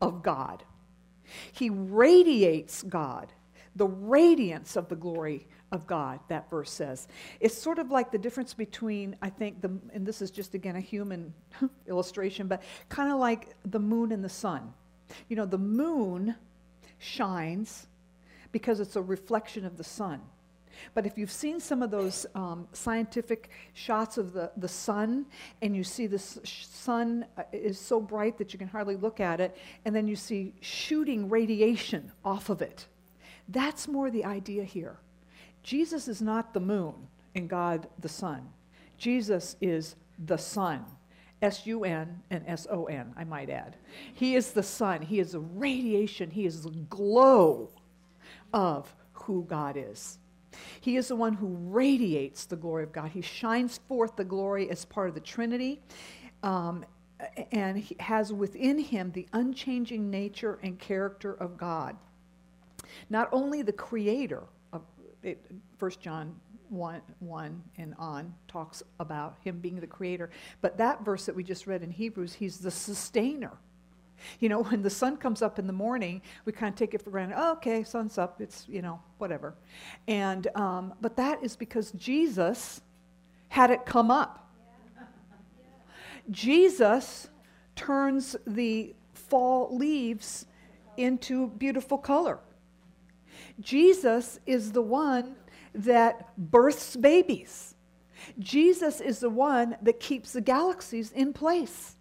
of 0.00 0.22
God. 0.22 0.64
He 1.52 1.70
radiates 1.70 2.82
God, 2.82 3.32
the 3.76 3.86
radiance 3.86 4.76
of 4.76 4.88
the 4.88 4.96
glory 4.96 5.46
of 5.72 5.86
God, 5.86 6.20
that 6.28 6.50
verse 6.50 6.70
says. 6.70 7.08
It's 7.38 7.56
sort 7.56 7.78
of 7.78 7.90
like 7.90 8.10
the 8.10 8.18
difference 8.18 8.54
between, 8.54 9.16
I 9.22 9.30
think, 9.30 9.60
the, 9.60 9.70
and 9.92 10.06
this 10.06 10.20
is 10.20 10.30
just 10.30 10.54
again 10.54 10.76
a 10.76 10.80
human 10.80 11.32
illustration, 11.88 12.48
but 12.48 12.62
kind 12.88 13.12
of 13.12 13.18
like 13.18 13.54
the 13.64 13.78
moon 13.78 14.12
and 14.12 14.24
the 14.24 14.28
sun. 14.28 14.72
You 15.28 15.36
know, 15.36 15.46
the 15.46 15.58
moon 15.58 16.34
shines 16.98 17.86
because 18.52 18.80
it's 18.80 18.96
a 18.96 19.02
reflection 19.02 19.64
of 19.64 19.76
the 19.76 19.84
sun. 19.84 20.20
But 20.94 21.06
if 21.06 21.18
you've 21.18 21.30
seen 21.30 21.60
some 21.60 21.82
of 21.82 21.90
those 21.90 22.26
um, 22.34 22.66
scientific 22.72 23.50
shots 23.74 24.18
of 24.18 24.32
the, 24.32 24.50
the 24.56 24.68
sun, 24.68 25.26
and 25.62 25.76
you 25.76 25.84
see 25.84 26.06
the 26.06 26.18
sun 26.18 27.26
uh, 27.36 27.42
is 27.52 27.78
so 27.78 28.00
bright 28.00 28.38
that 28.38 28.52
you 28.52 28.58
can 28.58 28.68
hardly 28.68 28.96
look 28.96 29.20
at 29.20 29.40
it, 29.40 29.56
and 29.84 29.94
then 29.94 30.08
you 30.08 30.16
see 30.16 30.54
shooting 30.60 31.28
radiation 31.28 32.10
off 32.24 32.48
of 32.48 32.62
it, 32.62 32.86
that's 33.48 33.88
more 33.88 34.10
the 34.10 34.24
idea 34.24 34.64
here. 34.64 34.96
Jesus 35.62 36.08
is 36.08 36.22
not 36.22 36.54
the 36.54 36.60
moon 36.60 36.94
and 37.34 37.48
God 37.48 37.88
the 37.98 38.08
sun. 38.08 38.48
Jesus 38.98 39.56
is 39.60 39.96
the 40.26 40.38
sun. 40.38 40.84
S 41.42 41.66
U 41.66 41.84
N 41.84 42.20
and 42.30 42.44
S 42.46 42.66
O 42.70 42.84
N, 42.84 43.14
I 43.16 43.24
might 43.24 43.48
add. 43.48 43.76
He 44.12 44.34
is 44.34 44.52
the 44.52 44.62
sun. 44.62 45.00
He 45.02 45.20
is 45.20 45.32
the 45.32 45.40
radiation. 45.40 46.30
He 46.30 46.44
is 46.44 46.62
the 46.62 46.70
glow 46.70 47.70
of 48.52 48.94
who 49.12 49.44
God 49.48 49.76
is. 49.78 50.18
He 50.80 50.96
is 50.96 51.08
the 51.08 51.16
one 51.16 51.32
who 51.32 51.46
radiates 51.46 52.44
the 52.44 52.56
glory 52.56 52.82
of 52.82 52.92
God. 52.92 53.10
He 53.10 53.22
shines 53.22 53.78
forth 53.88 54.16
the 54.16 54.24
glory 54.24 54.68
as 54.70 54.84
part 54.84 55.08
of 55.08 55.14
the 55.14 55.20
Trinity. 55.20 55.80
Um, 56.42 56.84
and 57.52 57.78
he 57.78 57.96
has 58.00 58.32
within 58.32 58.78
him 58.78 59.12
the 59.12 59.26
unchanging 59.32 60.10
nature 60.10 60.58
and 60.62 60.78
character 60.78 61.34
of 61.34 61.56
God. 61.56 61.96
Not 63.08 63.28
only 63.32 63.62
the 63.62 63.72
creator, 63.72 64.44
it, 65.22 65.44
1 65.78 65.90
John 66.00 66.34
1, 66.70 67.00
1 67.18 67.62
and 67.78 67.94
on 67.98 68.34
talks 68.48 68.82
about 68.98 69.36
him 69.42 69.58
being 69.58 69.80
the 69.80 69.86
creator, 69.86 70.30
but 70.60 70.78
that 70.78 71.04
verse 71.04 71.26
that 71.26 71.34
we 71.34 71.42
just 71.42 71.66
read 71.66 71.82
in 71.82 71.90
Hebrews, 71.90 72.34
he's 72.34 72.58
the 72.58 72.70
sustainer. 72.70 73.52
You 74.38 74.48
know, 74.48 74.62
when 74.62 74.82
the 74.82 74.90
sun 74.90 75.16
comes 75.16 75.42
up 75.42 75.58
in 75.58 75.66
the 75.66 75.72
morning, 75.72 76.22
we 76.44 76.52
kind 76.52 76.72
of 76.72 76.78
take 76.78 76.94
it 76.94 77.02
for 77.02 77.10
granted. 77.10 77.36
Oh, 77.38 77.52
okay, 77.52 77.82
sun's 77.82 78.18
up. 78.18 78.40
It's, 78.40 78.66
you 78.68 78.82
know, 78.82 79.00
whatever. 79.18 79.54
And, 80.06 80.46
um, 80.54 80.94
but 81.00 81.16
that 81.16 81.42
is 81.42 81.56
because 81.56 81.90
Jesus 81.92 82.80
had 83.48 83.70
it 83.70 83.84
come 83.84 84.10
up. 84.10 84.48
Jesus 86.30 87.28
turns 87.74 88.36
the 88.46 88.94
fall 89.14 89.74
leaves 89.76 90.46
into 90.96 91.48
beautiful 91.48 91.98
color. 91.98 92.38
Jesus 93.60 94.38
is 94.46 94.72
the 94.72 94.82
one 94.82 95.36
that 95.74 96.36
births 96.36 96.96
babies. 96.96 97.74
Jesus 98.38 99.00
is 99.00 99.20
the 99.20 99.30
one 99.30 99.76
that 99.82 100.00
keeps 100.00 100.32
the 100.32 100.40
galaxies 100.40 101.12
in 101.12 101.32
place. 101.32 101.96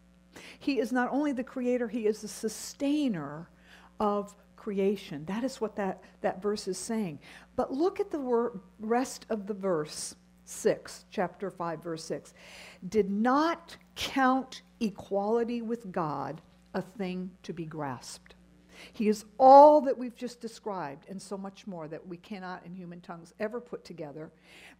He 0.58 0.79
is 0.79 0.91
not 0.91 1.10
only 1.12 1.31
the 1.31 1.43
creator, 1.43 1.88
he 1.88 2.05
is 2.05 2.22
the 2.22 2.27
sustainer 2.27 3.50
of 4.00 4.36
creation. 4.55 5.25
That 5.25 5.43
is 5.43 5.62
what 5.62 5.75
that, 5.77 6.01
that 6.22 6.41
verse 6.41 6.67
is 6.67 6.77
saying. 6.77 7.19
But 7.55 7.74
look 7.74 8.00
at 8.00 8.12
the 8.12 8.19
wor- 8.19 8.60
rest 8.79 9.25
of 9.29 9.48
the 9.48 9.53
verse 9.53 10.15
6, 10.46 11.05
chapter 11.12 11.50
5, 11.50 11.84
verse 11.84 12.03
6. 12.05 12.34
Did 12.88 13.10
not 13.10 13.77
count 13.96 14.63
equality 14.79 15.62
with 15.62 15.91
God 15.91 16.41
a 16.74 16.81
thing 16.81 17.31
to 17.43 17.53
be 17.53 17.65
grasped. 17.65 18.36
He 18.93 19.07
is 19.07 19.25
all 19.38 19.81
that 19.81 19.98
we've 19.98 20.15
just 20.15 20.41
described 20.41 21.07
and 21.09 21.21
so 21.21 21.38
much 21.38 21.67
more 21.67 21.88
that 21.88 22.07
we 22.07 22.17
cannot 22.17 22.65
in 22.65 22.74
human 22.74 23.01
tongues 23.01 23.33
ever 23.39 23.59
put 23.59 23.83
together. 23.83 24.31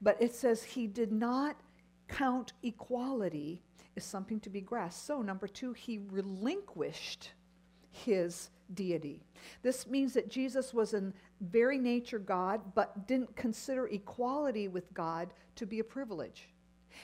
But 0.02 0.22
it 0.22 0.34
says 0.34 0.64
he 0.64 0.88
did 0.88 1.12
not 1.12 1.58
count 2.08 2.54
equality 2.64 3.62
is 3.96 4.04
something 4.04 4.40
to 4.42 4.50
be 4.50 4.62
grasped. 4.62 5.06
So, 5.06 5.22
number 5.22 5.48
two, 5.48 5.74
he 5.74 6.00
relinquished 6.10 7.32
his 7.92 8.50
deity. 8.74 9.22
This 9.62 9.88
means 9.88 10.14
that 10.14 10.30
Jesus 10.30 10.74
was 10.74 10.94
in 10.94 11.14
very 11.42 11.78
nature 11.78 12.20
God, 12.20 12.62
but 12.76 13.08
didn't 13.08 13.36
consider 13.36 13.88
equality 13.88 14.68
with 14.68 14.94
God 14.94 15.34
to 15.56 15.66
be 15.66 15.80
a 15.80 15.84
privilege. 15.84 16.50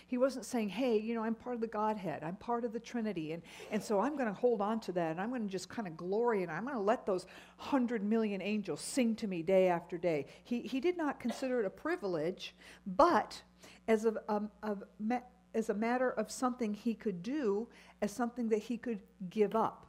He 0.08 0.18
wasn't 0.18 0.46
saying, 0.46 0.70
hey, 0.70 0.98
you 0.98 1.14
know, 1.14 1.24
I'm 1.24 1.36
part 1.36 1.56
of 1.56 1.62
the 1.62 1.68
Godhead, 1.68 2.24
I'm 2.24 2.36
part 2.36 2.66
of 2.66 2.74
the 2.74 2.80
Trinity, 2.80 3.32
and, 3.34 3.44
and 3.72 3.84
so 3.84 4.00
I'm 4.00 4.16
going 4.16 4.28
to 4.28 4.34
hold 4.34 4.62
on 4.62 4.80
to 4.82 4.92
that, 4.94 5.12
and 5.12 5.22
I'm 5.22 5.30
going 5.30 5.44
to 5.44 5.52
just 5.52 5.70
kind 5.70 5.88
of 5.88 5.96
glory, 5.98 6.44
and 6.44 6.52
I'm 6.52 6.64
going 6.64 6.76
to 6.76 6.82
let 6.82 7.06
those 7.06 7.26
hundred 7.58 8.04
million 8.04 8.42
angels 8.42 8.82
sing 8.82 9.16
to 9.16 9.28
me 9.28 9.42
day 9.42 9.68
after 9.68 9.98
day. 9.98 10.26
He, 10.44 10.62
he 10.62 10.80
did 10.80 10.98
not 10.98 11.20
consider 11.20 11.60
it 11.60 11.66
a 11.66 11.70
privilege, 11.70 12.56
but 12.86 13.42
as 13.88 14.06
a, 14.06 14.14
a, 14.30 14.42
a 14.64 15.22
as 15.54 15.70
a 15.70 15.74
matter 15.74 16.12
of 16.12 16.30
something 16.30 16.74
he 16.74 16.94
could 16.94 17.24
do, 17.24 17.68
as 18.02 18.12
something 18.12 18.50
that 18.50 18.60
he 18.60 18.78
could 18.78 19.00
give 19.30 19.56
up. 19.56 19.88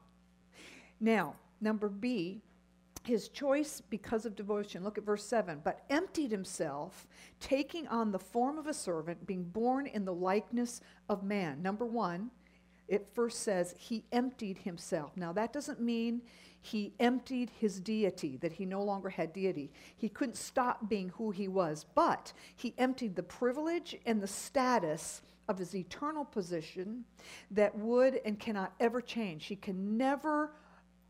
Now, 1.00 1.34
number 1.60 1.88
B, 1.88 2.40
his 3.06 3.28
choice 3.28 3.80
because 3.80 4.26
of 4.26 4.36
devotion. 4.36 4.84
Look 4.84 4.98
at 4.98 5.04
verse 5.04 5.24
7. 5.24 5.60
But 5.64 5.84
emptied 5.90 6.30
himself, 6.30 7.06
taking 7.40 7.86
on 7.88 8.12
the 8.12 8.18
form 8.18 8.58
of 8.58 8.66
a 8.66 8.74
servant, 8.74 9.26
being 9.26 9.44
born 9.44 9.86
in 9.86 10.04
the 10.04 10.14
likeness 10.14 10.80
of 11.08 11.22
man. 11.22 11.62
Number 11.62 11.86
one, 11.86 12.30
it 12.88 13.08
first 13.14 13.42
says 13.42 13.74
he 13.78 14.04
emptied 14.12 14.58
himself. 14.58 15.16
Now, 15.16 15.32
that 15.32 15.52
doesn't 15.52 15.80
mean 15.80 16.22
he 16.60 16.94
emptied 16.98 17.50
his 17.60 17.80
deity, 17.80 18.36
that 18.38 18.52
he 18.52 18.64
no 18.64 18.82
longer 18.82 19.08
had 19.08 19.32
deity. 19.32 19.70
He 19.96 20.08
couldn't 20.08 20.36
stop 20.36 20.88
being 20.88 21.10
who 21.10 21.30
he 21.30 21.48
was, 21.48 21.84
but 21.94 22.32
he 22.56 22.74
emptied 22.78 23.14
the 23.14 23.22
privilege 23.22 23.96
and 24.04 24.20
the 24.20 24.26
status 24.26 25.22
of 25.48 25.58
his 25.58 25.74
eternal 25.74 26.24
position 26.24 27.04
that 27.52 27.76
would 27.78 28.20
and 28.24 28.38
cannot 28.38 28.72
ever 28.80 29.00
change. 29.00 29.46
He 29.46 29.56
can 29.56 29.96
never 29.96 30.52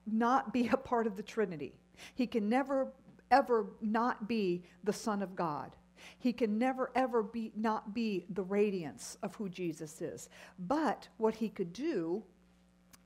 not 0.07 0.53
be 0.53 0.69
a 0.69 0.77
part 0.77 1.07
of 1.07 1.17
the 1.17 1.23
Trinity. 1.23 1.75
He 2.15 2.27
can 2.27 2.49
never 2.49 2.89
ever 3.31 3.67
not 3.81 4.29
be 4.29 4.65
the 4.85 4.93
Son 4.93 5.23
of 5.23 5.35
God. 5.35 5.75
He 6.19 6.33
can 6.33 6.59
never 6.59 6.91
ever 6.95 7.23
be 7.23 7.53
not 7.57 7.95
be 7.95 8.27
the 8.31 8.43
radiance 8.43 9.19
of 9.23 9.35
who 9.35 9.49
Jesus 9.49 10.01
is. 10.01 10.29
But 10.59 11.09
what 11.17 11.35
he 11.35 11.49
could 11.49 11.73
do 11.73 12.23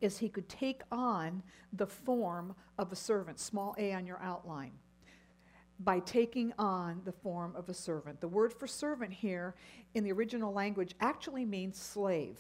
is 0.01 0.19
he 0.19 0.29
could 0.29 0.49
take 0.49 0.83
on 0.91 1.43
the 1.73 1.87
form 1.87 2.55
of 2.79 2.93
a 2.93 2.97
servant, 2.97 3.39
small 3.39 3.75
a 3.79 3.93
on 3.93 4.07
your 4.07 4.21
outline 4.23 4.73
by 5.81 5.99
taking 6.01 6.53
on 6.59 7.01
the 7.05 7.13
form 7.13 7.55
of 7.57 7.69
a 7.69 7.75
servant. 7.75 8.21
The 8.21 8.29
word 8.29 8.53
for 8.53 8.67
servant 8.67 9.13
here 9.13 9.55
in 9.95 10.05
the 10.05 10.13
original 10.13 10.53
language 10.53 10.95
actually 11.01 11.45
means 11.45 11.79
slave. 11.79 12.39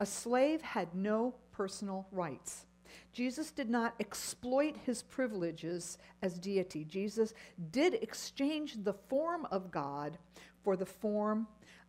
A 0.00 0.06
slave 0.06 0.62
had 0.62 0.94
no 0.94 1.34
personal 1.52 2.06
rights. 2.10 2.65
Jesus 3.12 3.50
did 3.50 3.70
not 3.70 3.94
exploit 4.00 4.76
his 4.84 5.02
privileges 5.02 5.98
as 6.22 6.38
deity. 6.38 6.84
Jesus 6.84 7.34
did 7.70 7.94
exchange 7.94 8.82
the 8.82 8.92
form 8.92 9.46
of 9.50 9.70
God 9.70 10.18
for 10.62 10.76
the 10.76 10.86
form 10.86 11.46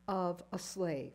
of 0.08 0.44
a 0.54 0.60
slave. 0.60 1.14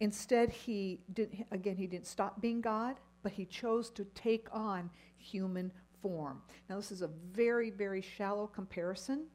Instead, 0.00 0.50
he 0.50 1.00
did, 1.12 1.44
again, 1.50 1.76
he 1.76 1.86
didn't 1.86 2.06
stop 2.06 2.40
being 2.40 2.60
God, 2.60 2.96
but 3.22 3.32
he 3.32 3.44
chose 3.44 3.90
to 3.90 4.04
take 4.14 4.48
on 4.52 4.90
human 5.18 5.70
form. 6.00 6.40
Now, 6.68 6.76
this 6.76 6.90
is 6.90 7.02
a 7.02 7.10
very, 7.32 7.70
very 7.70 8.00
shallow 8.00 8.46
comparison, 8.46 9.26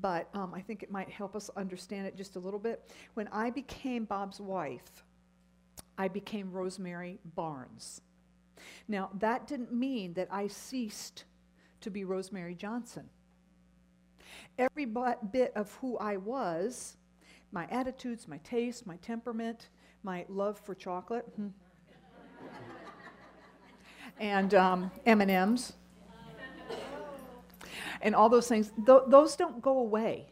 but 0.00 0.28
um, 0.34 0.52
I 0.52 0.60
think 0.60 0.82
it 0.82 0.90
might 0.90 1.08
help 1.08 1.36
us 1.36 1.48
understand 1.56 2.06
it 2.06 2.16
just 2.16 2.36
a 2.36 2.40
little 2.40 2.58
bit. 2.58 2.90
When 3.14 3.28
I 3.28 3.50
became 3.50 4.04
Bob's 4.04 4.40
wife, 4.40 5.04
I 5.96 6.08
became 6.08 6.50
Rosemary 6.50 7.18
Barnes. 7.36 8.00
Now, 8.88 9.10
that 9.18 9.46
didn't 9.46 9.72
mean 9.72 10.14
that 10.14 10.28
I 10.30 10.48
ceased 10.48 11.24
to 11.80 11.90
be 11.90 12.04
Rosemary 12.04 12.54
Johnson. 12.54 13.08
Every 14.58 14.84
bit 14.84 15.52
of 15.54 15.72
who 15.80 15.96
I 15.98 16.16
was, 16.16 16.96
my 17.52 17.66
attitudes, 17.70 18.28
my 18.28 18.38
taste, 18.38 18.86
my 18.86 18.96
temperament, 18.96 19.68
my 20.02 20.24
love 20.28 20.58
for 20.58 20.74
chocolate, 20.74 21.24
hmm, 21.36 21.48
and 24.18 24.54
um, 24.54 24.90
M&Ms, 25.06 25.72
and 28.02 28.14
all 28.14 28.28
those 28.28 28.48
things, 28.48 28.72
th- 28.86 29.02
those 29.08 29.36
don't 29.36 29.62
go 29.62 29.78
away 29.78 30.26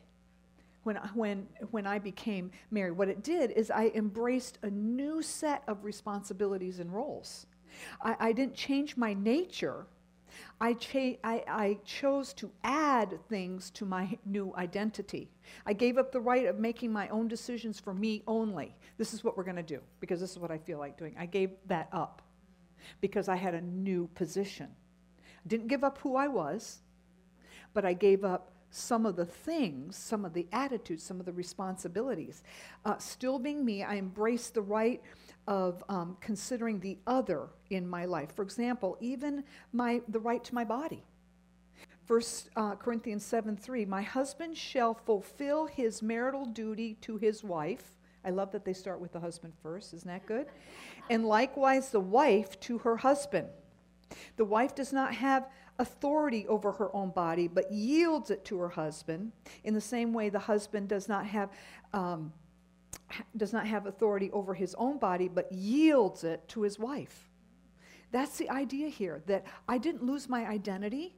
when, 0.84 0.96
when, 1.14 1.46
when 1.70 1.86
I 1.86 1.98
became 1.98 2.50
married. 2.70 2.92
What 2.92 3.08
it 3.08 3.22
did 3.22 3.50
is 3.52 3.70
I 3.70 3.92
embraced 3.94 4.58
a 4.62 4.70
new 4.70 5.22
set 5.22 5.62
of 5.66 5.84
responsibilities 5.84 6.78
and 6.78 6.92
roles. 6.92 7.46
I, 8.02 8.16
I 8.18 8.32
didn't 8.32 8.54
change 8.54 8.96
my 8.96 9.14
nature. 9.14 9.86
I, 10.60 10.74
cha- 10.74 11.18
I, 11.24 11.44
I, 11.48 11.78
chose 11.84 12.32
to 12.34 12.50
add 12.64 13.18
things 13.28 13.70
to 13.72 13.84
my 13.84 14.18
new 14.24 14.54
identity. 14.56 15.30
I 15.66 15.72
gave 15.72 15.98
up 15.98 16.12
the 16.12 16.20
right 16.20 16.46
of 16.46 16.58
making 16.58 16.92
my 16.92 17.08
own 17.08 17.28
decisions 17.28 17.80
for 17.80 17.94
me 17.94 18.22
only. 18.26 18.74
This 18.98 19.14
is 19.14 19.24
what 19.24 19.36
we're 19.36 19.44
going 19.44 19.56
to 19.56 19.62
do 19.62 19.80
because 20.00 20.20
this 20.20 20.32
is 20.32 20.38
what 20.38 20.50
I 20.50 20.58
feel 20.58 20.78
like 20.78 20.98
doing. 20.98 21.14
I 21.18 21.26
gave 21.26 21.50
that 21.66 21.88
up 21.92 22.22
because 23.00 23.28
I 23.28 23.36
had 23.36 23.54
a 23.54 23.60
new 23.60 24.08
position. 24.14 24.68
Didn't 25.46 25.68
give 25.68 25.84
up 25.84 25.98
who 25.98 26.16
I 26.16 26.28
was, 26.28 26.78
but 27.72 27.84
I 27.84 27.92
gave 27.92 28.24
up 28.24 28.52
some 28.70 29.06
of 29.06 29.16
the 29.16 29.24
things, 29.24 29.96
some 29.96 30.24
of 30.24 30.34
the 30.34 30.46
attitudes, 30.52 31.02
some 31.02 31.20
of 31.20 31.26
the 31.26 31.32
responsibilities. 31.32 32.42
Uh, 32.84 32.98
still 32.98 33.38
being 33.38 33.64
me, 33.64 33.82
I 33.82 33.96
embraced 33.96 34.54
the 34.54 34.62
right 34.62 35.00
of 35.48 35.82
um, 35.88 36.18
considering 36.20 36.78
the 36.78 36.98
other 37.06 37.48
in 37.70 37.88
my 37.88 38.04
life. 38.04 38.30
For 38.36 38.42
example, 38.42 38.98
even 39.00 39.42
my, 39.72 40.02
the 40.06 40.20
right 40.20 40.44
to 40.44 40.54
my 40.54 40.62
body. 40.62 41.02
First 42.04 42.50
uh, 42.54 42.74
Corinthians 42.74 43.24
7 43.24 43.56
3, 43.56 43.86
my 43.86 44.02
husband 44.02 44.56
shall 44.56 44.94
fulfill 44.94 45.66
his 45.66 46.02
marital 46.02 46.44
duty 46.44 46.94
to 47.00 47.16
his 47.16 47.42
wife. 47.42 47.94
I 48.24 48.30
love 48.30 48.52
that 48.52 48.64
they 48.64 48.74
start 48.74 49.00
with 49.00 49.12
the 49.12 49.20
husband 49.20 49.54
first. 49.62 49.94
Isn't 49.94 50.08
that 50.08 50.26
good? 50.26 50.46
And 51.08 51.24
likewise, 51.24 51.90
the 51.90 52.00
wife 52.00 52.60
to 52.60 52.78
her 52.78 52.98
husband. 52.98 53.48
The 54.36 54.44
wife 54.44 54.74
does 54.74 54.92
not 54.92 55.14
have 55.14 55.48
authority 55.78 56.46
over 56.46 56.72
her 56.72 56.94
own 56.94 57.10
body, 57.10 57.48
but 57.48 57.72
yields 57.72 58.30
it 58.30 58.44
to 58.46 58.58
her 58.58 58.68
husband. 58.68 59.32
In 59.64 59.72
the 59.72 59.80
same 59.80 60.12
way, 60.12 60.28
the 60.28 60.38
husband 60.38 60.88
does 60.88 61.08
not 61.08 61.26
have. 61.26 61.50
Um, 61.94 62.32
does 63.36 63.52
not 63.52 63.66
have 63.66 63.86
authority 63.86 64.30
over 64.32 64.54
his 64.54 64.74
own 64.76 64.98
body, 64.98 65.28
but 65.28 65.50
yields 65.52 66.24
it 66.24 66.46
to 66.48 66.62
his 66.62 66.78
wife. 66.78 67.28
That's 68.10 68.38
the 68.38 68.50
idea 68.50 68.88
here 68.88 69.22
that 69.26 69.44
I 69.68 69.78
didn't 69.78 70.04
lose 70.04 70.28
my 70.28 70.46
identity, 70.46 71.14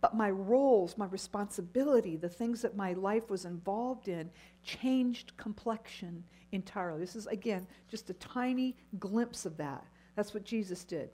but 0.00 0.14
my 0.14 0.30
roles, 0.30 0.98
my 0.98 1.06
responsibility, 1.06 2.16
the 2.16 2.28
things 2.28 2.62
that 2.62 2.76
my 2.76 2.92
life 2.92 3.30
was 3.30 3.44
involved 3.44 4.08
in 4.08 4.30
changed 4.62 5.36
complexion 5.36 6.22
entirely. 6.52 7.00
This 7.00 7.16
is, 7.16 7.26
again, 7.26 7.66
just 7.88 8.10
a 8.10 8.14
tiny 8.14 8.76
glimpse 8.98 9.46
of 9.46 9.56
that. 9.56 9.84
That's 10.14 10.34
what 10.34 10.44
Jesus 10.44 10.84
did. 10.84 11.10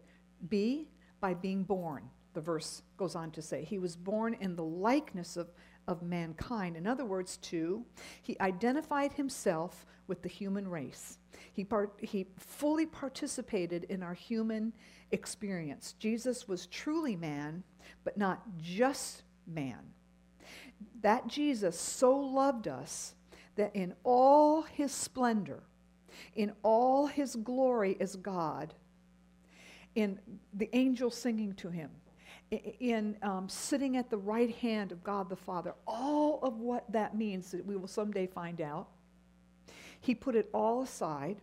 Be 0.49 0.88
by 1.21 1.35
being 1.35 1.62
born 1.62 2.09
the 2.35 2.41
verse 2.41 2.83
goes 2.97 3.14
on 3.14 3.31
to 3.33 3.43
say. 3.43 3.64
He 3.64 3.79
was 3.79 3.97
born 3.97 4.37
in 4.41 4.57
the 4.57 4.64
likeness 4.64 5.37
of, 5.37 5.50
of 5.88 6.02
mankind. 6.02 6.76
In 6.76 6.86
other 6.86 7.04
words, 7.04 7.36
too, 7.38 7.84
he 8.22 8.36
identified 8.40 9.12
himself 9.12 9.86
with 10.06 10.22
the 10.22 10.28
human 10.28 10.68
race. 10.68 11.18
He, 11.52 11.64
part, 11.64 11.94
he 12.00 12.26
fully 12.36 12.86
participated 12.86 13.84
in 13.84 14.02
our 14.02 14.14
human 14.14 14.72
experience. 15.10 15.94
Jesus 15.98 16.48
was 16.48 16.66
truly 16.66 17.16
man, 17.16 17.62
but 18.04 18.16
not 18.16 18.42
just 18.60 19.22
man. 19.46 19.78
That 21.00 21.26
Jesus 21.26 21.78
so 21.78 22.16
loved 22.16 22.68
us 22.68 23.14
that 23.56 23.74
in 23.74 23.94
all 24.04 24.62
his 24.62 24.92
splendor, 24.92 25.62
in 26.34 26.52
all 26.62 27.06
his 27.06 27.36
glory 27.36 27.96
as 28.00 28.16
God, 28.16 28.74
in 29.94 30.18
the 30.54 30.70
angels 30.72 31.16
singing 31.16 31.52
to 31.54 31.68
him, 31.68 31.90
in 32.52 33.16
um, 33.23 33.49
sitting 33.49 33.97
at 33.97 34.11
the 34.11 34.16
right 34.16 34.54
hand 34.56 34.92
of 34.92 35.02
God 35.02 35.28
the 35.28 35.37
Father, 35.37 35.75
all 35.87 36.40
of 36.42 36.59
what 36.59 36.90
that 36.92 37.16
means 37.16 37.50
that 37.50 37.64
we 37.64 37.76
will 37.76 37.88
someday 37.88 38.26
find 38.26 38.61
out. 38.61 38.88
He 40.00 40.14
put 40.14 40.35
it 40.35 40.50
all 40.52 40.82
aside 40.82 41.40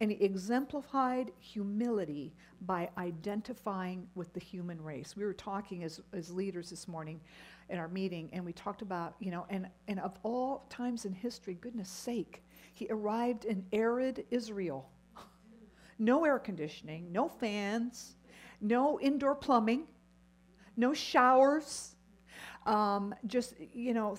and 0.00 0.10
he 0.10 0.22
exemplified 0.22 1.32
humility 1.38 2.32
by 2.62 2.88
identifying 2.98 4.06
with 4.14 4.32
the 4.32 4.40
human 4.40 4.82
race. 4.82 5.16
We 5.16 5.24
were 5.24 5.32
talking 5.32 5.82
as, 5.84 6.00
as 6.12 6.30
leaders 6.30 6.70
this 6.70 6.86
morning 6.88 7.20
in 7.68 7.78
our 7.78 7.88
meeting, 7.88 8.28
and 8.32 8.44
we 8.44 8.52
talked 8.52 8.82
about, 8.82 9.14
you 9.18 9.30
know, 9.30 9.46
and, 9.48 9.68
and 9.88 9.98
of 10.00 10.18
all 10.22 10.66
times 10.68 11.04
in 11.04 11.12
history, 11.12 11.54
goodness 11.54 11.88
sake, 11.88 12.42
he 12.74 12.86
arrived 12.90 13.44
in 13.44 13.64
arid 13.72 14.24
Israel. 14.30 14.88
No 15.98 16.24
air 16.24 16.40
conditioning, 16.40 17.12
no 17.12 17.28
fans, 17.28 18.16
no 18.60 18.98
indoor 18.98 19.36
plumbing, 19.36 19.86
no 20.76 20.94
showers, 20.94 21.94
um, 22.66 23.14
just, 23.26 23.54
you 23.74 23.94
know, 23.94 24.16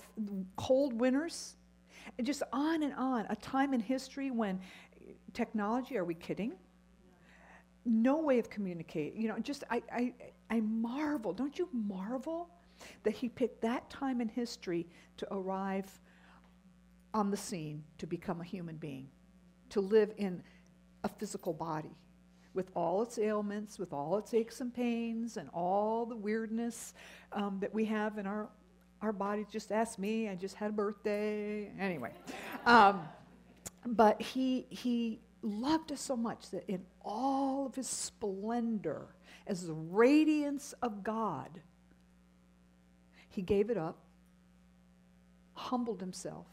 cold 0.55 0.93
winters, 0.93 1.55
and 2.17 2.27
just 2.27 2.43
on 2.51 2.83
and 2.83 2.93
on. 2.93 3.25
A 3.29 3.35
time 3.37 3.73
in 3.73 3.79
history 3.79 4.31
when 4.31 4.59
technology, 5.33 5.97
are 5.97 6.05
we 6.05 6.13
kidding? 6.13 6.53
No 7.85 8.19
way 8.21 8.39
of 8.39 8.49
communicating. 8.49 9.21
You 9.21 9.29
know, 9.29 9.39
just, 9.39 9.63
I, 9.69 9.81
I, 9.91 10.13
I 10.49 10.61
marvel. 10.61 11.33
Don't 11.33 11.57
you 11.57 11.67
marvel 11.71 12.49
that 13.03 13.13
he 13.13 13.29
picked 13.29 13.61
that 13.61 13.89
time 13.89 14.21
in 14.21 14.27
history 14.29 14.87
to 15.17 15.33
arrive 15.33 15.87
on 17.13 17.29
the 17.29 17.37
scene 17.37 17.83
to 17.97 18.07
become 18.07 18.41
a 18.41 18.43
human 18.43 18.75
being, 18.77 19.09
to 19.69 19.81
live 19.81 20.13
in 20.17 20.43
a 21.03 21.09
physical 21.09 21.53
body? 21.53 21.95
With 22.53 22.69
all 22.75 23.01
its 23.01 23.17
ailments, 23.17 23.79
with 23.79 23.93
all 23.93 24.17
its 24.17 24.33
aches 24.33 24.61
and 24.61 24.73
pains, 24.73 25.37
and 25.37 25.49
all 25.53 26.05
the 26.05 26.15
weirdness 26.15 26.93
um, 27.31 27.57
that 27.59 27.73
we 27.73 27.85
have 27.85 28.17
in 28.17 28.27
our, 28.27 28.49
our 29.01 29.11
bodies. 29.11 29.47
Just 29.51 29.71
ask 29.71 29.97
me, 29.97 30.29
I 30.29 30.35
just 30.35 30.55
had 30.55 30.69
a 30.69 30.73
birthday. 30.73 31.71
Anyway. 31.79 32.11
Um, 32.65 33.01
but 33.85 34.21
he, 34.21 34.65
he 34.69 35.19
loved 35.41 35.91
us 35.91 36.01
so 36.01 36.15
much 36.15 36.51
that 36.51 36.63
in 36.67 36.83
all 37.03 37.65
of 37.65 37.75
his 37.75 37.87
splendor, 37.87 39.07
as 39.45 39.67
the 39.67 39.73
radiance 39.73 40.73
of 40.81 41.03
God, 41.03 41.49
he 43.29 43.41
gave 43.41 43.69
it 43.69 43.77
up, 43.77 43.97
humbled 45.53 45.99
himself 45.99 46.45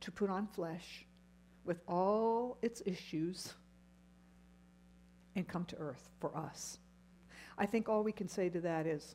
to 0.00 0.12
put 0.12 0.30
on 0.30 0.46
flesh 0.46 1.06
with 1.64 1.80
all 1.88 2.58
its 2.62 2.82
issues 2.86 3.54
and 5.36 5.46
come 5.46 5.64
to 5.66 5.76
earth 5.76 6.08
for 6.18 6.36
us. 6.36 6.78
I 7.58 7.66
think 7.66 7.88
all 7.88 8.02
we 8.02 8.12
can 8.12 8.28
say 8.28 8.48
to 8.48 8.60
that 8.62 8.86
is, 8.86 9.14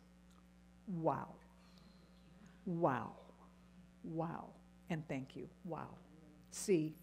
wow, 0.88 1.27
wow, 2.65 3.12
wow, 4.03 4.45
and 4.89 5.05
thank 5.07 5.36
you, 5.36 5.49
wow. 5.65 5.89
See, 6.51 6.95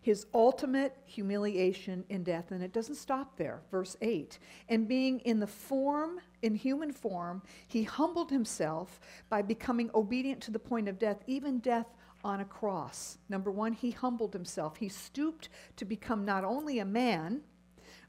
his 0.00 0.26
ultimate 0.34 0.96
humiliation 1.04 2.04
in 2.08 2.24
death, 2.24 2.50
and 2.50 2.62
it 2.62 2.72
doesn't 2.72 2.96
stop 2.96 3.36
there. 3.36 3.62
Verse 3.70 3.96
8 4.00 4.38
And 4.68 4.88
being 4.88 5.20
in 5.20 5.38
the 5.38 5.46
form, 5.46 6.20
in 6.42 6.56
human 6.56 6.92
form, 6.92 7.42
he 7.68 7.84
humbled 7.84 8.30
himself 8.30 9.00
by 9.28 9.42
becoming 9.42 9.90
obedient 9.94 10.40
to 10.42 10.50
the 10.50 10.58
point 10.58 10.88
of 10.88 10.98
death, 10.98 11.18
even 11.26 11.60
death 11.60 11.86
on 12.24 12.40
a 12.40 12.44
cross. 12.44 13.18
Number 13.28 13.50
one, 13.50 13.72
he 13.72 13.92
humbled 13.92 14.32
himself. 14.32 14.76
He 14.76 14.88
stooped 14.88 15.48
to 15.76 15.84
become 15.84 16.24
not 16.24 16.44
only 16.44 16.80
a 16.80 16.84
man, 16.84 17.42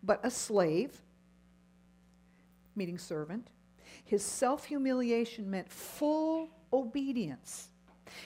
but 0.04 0.20
a 0.24 0.30
slave, 0.30 1.02
meaning 2.76 2.98
servant. 2.98 3.50
His 4.04 4.24
self 4.24 4.66
humiliation 4.66 5.50
meant 5.50 5.72
full 5.72 6.50
obedience. 6.72 7.70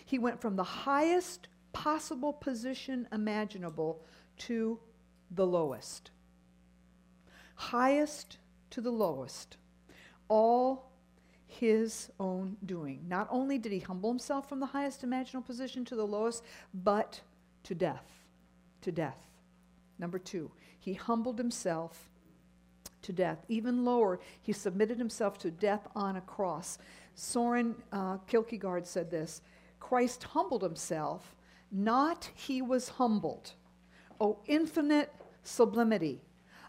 He 0.06 0.20
went 0.20 0.42
from 0.42 0.56
the 0.56 0.64
highest 0.64 1.48
possible 1.72 2.34
position 2.34 3.08
imaginable 3.12 4.04
to 4.40 4.80
the 5.32 5.46
lowest. 5.46 6.12
Highest 7.56 8.38
to 8.72 8.82
the 8.82 8.92
lowest. 8.92 9.58
All 10.28 10.92
his 11.46 12.12
own 12.20 12.58
doing. 12.66 13.06
Not 13.08 13.28
only 13.32 13.58
did 13.58 13.72
he 13.72 13.80
humble 13.80 14.10
himself 14.10 14.50
from 14.50 14.60
the 14.60 14.66
highest 14.66 15.04
imaginable 15.04 15.46
position 15.46 15.86
to 15.86 15.96
the 15.96 16.06
lowest, 16.06 16.44
but 16.74 17.22
to 17.64 17.74
death. 17.74 18.06
To 18.82 18.92
death. 18.92 19.28
Number 20.00 20.20
two, 20.20 20.52
he 20.80 20.94
humbled 20.94 21.38
himself 21.38 22.10
to 23.02 23.14
death. 23.14 23.46
Even 23.48 23.86
lower, 23.86 24.20
he 24.42 24.54
submitted 24.54 24.98
himself 24.98 25.38
to 25.40 25.52
death 25.52 25.88
on 25.96 26.16
a 26.18 26.22
cross. 26.22 26.78
Soren 27.16 27.76
uh, 27.92 28.18
Kierkegaard 28.28 28.86
said 28.86 29.10
this 29.10 29.42
Christ 29.80 30.24
humbled 30.24 30.64
himself, 30.64 31.36
not 31.72 32.30
he 32.34 32.62
was 32.62 32.90
humbled. 32.90 33.54
O 34.20 34.40
infinite 34.48 35.14
sublimity, 35.44 36.22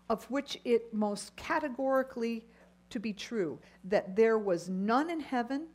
of 0.09 0.25
which 0.31 0.59
it 0.64 0.92
most 0.92 1.35
categorically 1.37 2.44
to 2.90 3.01
be 3.01 3.12
true, 3.12 3.59
that 3.85 4.16
there 4.16 4.38
was 4.38 4.68
none 4.68 5.11
in 5.11 5.21
heaven 5.21 5.66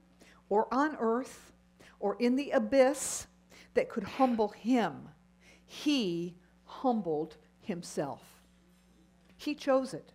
or 0.50 0.72
on 0.74 0.96
earth 1.00 1.52
or 2.00 2.16
in 2.20 2.36
the 2.36 2.52
abyss 2.52 3.28
that 3.74 3.90
could 3.90 4.04
humble 4.04 4.50
him. 4.50 5.10
He 5.66 6.36
humbled 6.66 7.38
himself. 7.64 8.22
He 9.38 9.56
chose 9.56 9.94
it. 9.94 10.14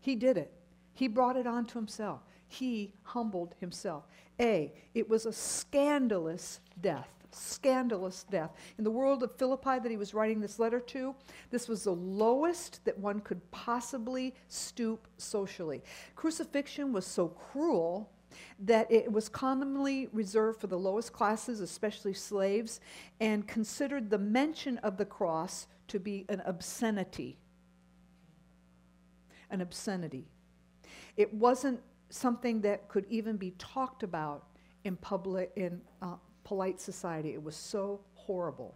He 0.00 0.14
did 0.14 0.36
it. 0.36 0.52
He 0.94 1.08
brought 1.08 1.36
it 1.36 1.46
onto 1.46 1.78
himself. 1.78 2.20
He 2.48 2.92
humbled 3.02 3.54
himself. 3.60 4.06
A, 4.40 4.72
it 4.94 5.08
was 5.08 5.26
a 5.26 5.32
scandalous 5.32 6.60
death. 6.80 7.08
Scandalous 7.30 8.24
death. 8.30 8.52
In 8.78 8.84
the 8.84 8.90
world 8.90 9.22
of 9.22 9.36
Philippi 9.36 9.78
that 9.80 9.90
he 9.90 9.96
was 9.96 10.14
writing 10.14 10.40
this 10.40 10.58
letter 10.58 10.80
to, 10.80 11.14
this 11.50 11.68
was 11.68 11.84
the 11.84 11.94
lowest 11.94 12.84
that 12.84 12.98
one 12.98 13.20
could 13.20 13.48
possibly 13.50 14.34
stoop 14.48 15.06
socially. 15.18 15.82
Crucifixion 16.16 16.92
was 16.92 17.06
so 17.06 17.28
cruel 17.28 18.10
that 18.60 18.90
it 18.90 19.10
was 19.10 19.28
commonly 19.28 20.08
reserved 20.12 20.60
for 20.60 20.66
the 20.66 20.78
lowest 20.78 21.12
classes, 21.12 21.60
especially 21.60 22.14
slaves, 22.14 22.80
and 23.20 23.46
considered 23.46 24.10
the 24.10 24.18
mention 24.18 24.78
of 24.78 24.96
the 24.96 25.04
cross 25.04 25.66
to 25.88 25.98
be 25.98 26.24
an 26.28 26.42
obscenity 26.46 27.38
an 29.50 29.60
obscenity. 29.60 30.26
It 31.16 31.32
wasn't 31.32 31.80
something 32.10 32.60
that 32.62 32.88
could 32.88 33.06
even 33.08 33.36
be 33.36 33.52
talked 33.52 34.02
about 34.02 34.44
in 34.84 34.96
public 34.96 35.52
in 35.56 35.80
uh, 36.00 36.14
polite 36.44 36.80
society. 36.80 37.32
It 37.32 37.42
was 37.42 37.56
so 37.56 38.00
horrible. 38.14 38.74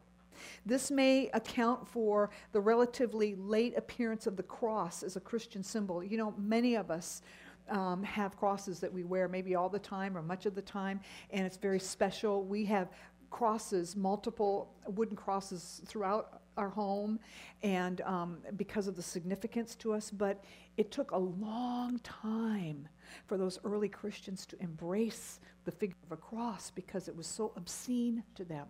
This 0.66 0.90
may 0.90 1.31
account 1.35 1.87
for 1.87 2.31
the 2.53 2.61
relatively 2.61 3.35
late 3.37 3.77
appearance 3.77 4.27
of 4.27 4.37
the 4.37 4.42
cross 4.42 5.03
as 5.03 5.16
a 5.16 5.20
Christian 5.20 5.62
symbol. 5.62 6.03
You 6.03 6.18
know, 6.18 6.35
many 6.37 6.75
of 6.75 6.90
us 6.90 7.22
um, 7.70 8.03
have 8.03 8.37
crosses 8.37 8.81
that 8.81 8.92
we 8.92 9.05
wear 9.05 9.29
maybe 9.29 9.55
all 9.55 9.68
the 9.68 9.79
time 9.79 10.16
or 10.16 10.22
much 10.22 10.46
of 10.46 10.55
the 10.55 10.62
time, 10.62 11.01
and 11.31 11.46
it's 11.46 11.57
very 11.57 11.79
special. 11.79 12.44
We 12.44 12.64
have 12.66 12.88
crosses, 13.31 13.94
multiple 13.94 14.75
wooden 14.87 15.16
crosses 15.16 15.81
throughout 15.87 16.41
our 16.57 16.69
home, 16.69 17.19
and 17.62 18.01
um, 18.03 18.38
because 18.57 18.87
of 18.87 18.97
the 18.97 19.03
significance 19.03 19.75
to 19.77 19.93
us, 19.93 20.11
but 20.11 20.45
it 20.77 20.91
took 20.91 21.11
a 21.11 21.19
long 21.19 21.99
time 22.01 22.88
for 23.27 23.37
those 23.37 23.59
early 23.65 23.88
Christians 23.88 24.47
to 24.47 24.62
embrace 24.62 25.41
the 25.65 25.71
figure 25.71 25.97
of 26.05 26.12
a 26.12 26.17
cross 26.17 26.71
because 26.71 27.09
it 27.09 27.17
was 27.17 27.27
so 27.27 27.53
obscene 27.57 28.23
to 28.35 28.45
them. 28.45 28.67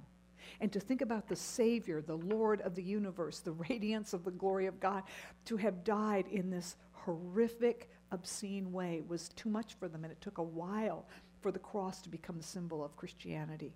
And 0.60 0.72
to 0.72 0.80
think 0.80 1.02
about 1.02 1.28
the 1.28 1.36
Savior, 1.36 2.02
the 2.02 2.16
Lord 2.16 2.60
of 2.62 2.74
the 2.74 2.82
universe, 2.82 3.40
the 3.40 3.52
radiance 3.52 4.12
of 4.12 4.24
the 4.24 4.30
glory 4.30 4.66
of 4.66 4.80
God, 4.80 5.04
to 5.46 5.56
have 5.56 5.84
died 5.84 6.26
in 6.30 6.50
this 6.50 6.76
horrific, 6.92 7.90
obscene 8.10 8.72
way 8.72 9.02
was 9.06 9.30
too 9.30 9.48
much 9.48 9.74
for 9.74 9.88
them, 9.88 10.04
and 10.04 10.12
it 10.12 10.20
took 10.20 10.38
a 10.38 10.42
while 10.42 11.06
for 11.40 11.50
the 11.50 11.58
cross 11.58 12.00
to 12.02 12.08
become 12.08 12.36
the 12.38 12.44
symbol 12.44 12.84
of 12.84 12.96
Christianity. 12.96 13.72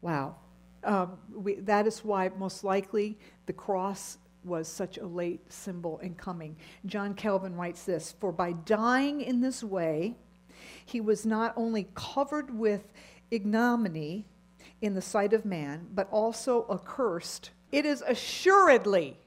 Wow. 0.00 0.36
Um, 0.84 1.18
we, 1.34 1.56
that 1.56 1.86
is 1.86 2.04
why, 2.04 2.30
most 2.36 2.64
likely, 2.64 3.18
the 3.46 3.52
cross 3.52 4.18
was 4.44 4.68
such 4.68 4.98
a 4.98 5.06
late 5.06 5.52
symbol 5.52 5.98
in 5.98 6.14
coming. 6.14 6.56
John 6.86 7.14
Calvin 7.14 7.54
writes 7.56 7.84
this 7.84 8.12
For 8.20 8.32
by 8.32 8.52
dying 8.52 9.20
in 9.20 9.40
this 9.40 9.62
way, 9.62 10.16
he 10.84 11.00
was 11.00 11.26
not 11.26 11.52
only 11.56 11.88
covered 11.94 12.56
with 12.56 12.92
ignominy 13.30 14.26
in 14.80 14.94
the 14.94 15.02
sight 15.02 15.32
of 15.32 15.44
man, 15.44 15.88
but 15.92 16.08
also 16.10 16.66
accursed. 16.70 17.50
It 17.72 17.84
is 17.84 18.02
assuredly 18.06 19.18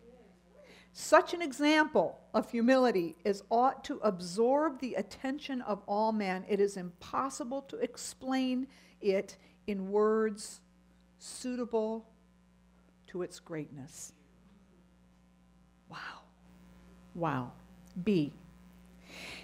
such 0.94 1.34
an 1.34 1.42
example 1.42 2.20
of 2.34 2.52
humility 2.52 3.16
is 3.24 3.44
ought 3.50 3.84
to 3.86 4.00
absorb 4.00 4.80
the 4.80 4.96
attention 4.96 5.62
of 5.62 5.82
all 5.88 6.12
men. 6.12 6.44
It 6.50 6.60
is 6.60 6.76
impossible 6.76 7.62
to 7.64 7.78
explain 7.78 8.68
it 9.00 9.38
in 9.68 9.90
words 9.90 10.60
suitable 11.22 12.06
to 13.08 13.22
its 13.22 13.40
greatness. 13.40 14.14
Wow. 15.90 15.98
Wow. 17.14 17.52
B. 18.04 18.34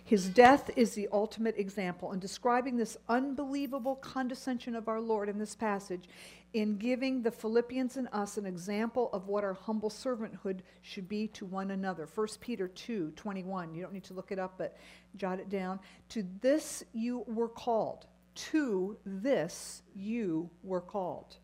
His 0.04 0.30
death 0.30 0.72
is 0.78 0.94
the 0.94 1.10
ultimate 1.12 1.58
example. 1.58 2.14
In 2.14 2.20
describing 2.20 2.78
this 2.78 2.98
unbelievable 3.10 3.98
condescension 3.98 4.74
of 4.74 4.88
our 4.88 5.02
Lord 5.02 5.28
in 5.28 5.38
this 5.38 5.54
passage, 5.54 6.08
in 6.54 6.78
giving 6.78 7.22
the 7.22 7.32
Philippians 7.32 7.98
and 7.98 8.08
us 8.14 8.38
an 8.38 8.46
example 8.46 9.10
of 9.12 9.28
what 9.28 9.44
our 9.44 9.54
humble 9.54 9.90
servanthood 9.90 10.60
should 10.82 11.10
be 11.10 11.28
to 11.28 11.46
one 11.46 11.72
another. 11.72 12.08
1 12.16 12.28
Peter 12.40 12.70
2 12.70 13.12
21. 13.18 13.76
You 13.76 13.82
don't 13.84 13.94
need 13.94 14.06
to 14.06 14.14
look 14.14 14.32
it 14.32 14.40
up, 14.40 14.54
but 14.58 14.78
jot 15.18 15.40
it 15.40 15.50
down. 15.50 15.80
To 16.10 16.26
this 16.42 16.86
you 16.94 17.26
were 17.28 17.50
called. 17.50 18.08
To 18.36 18.98
this 19.06 19.82
you 19.94 20.50
were 20.64 20.82
called. 20.82 21.36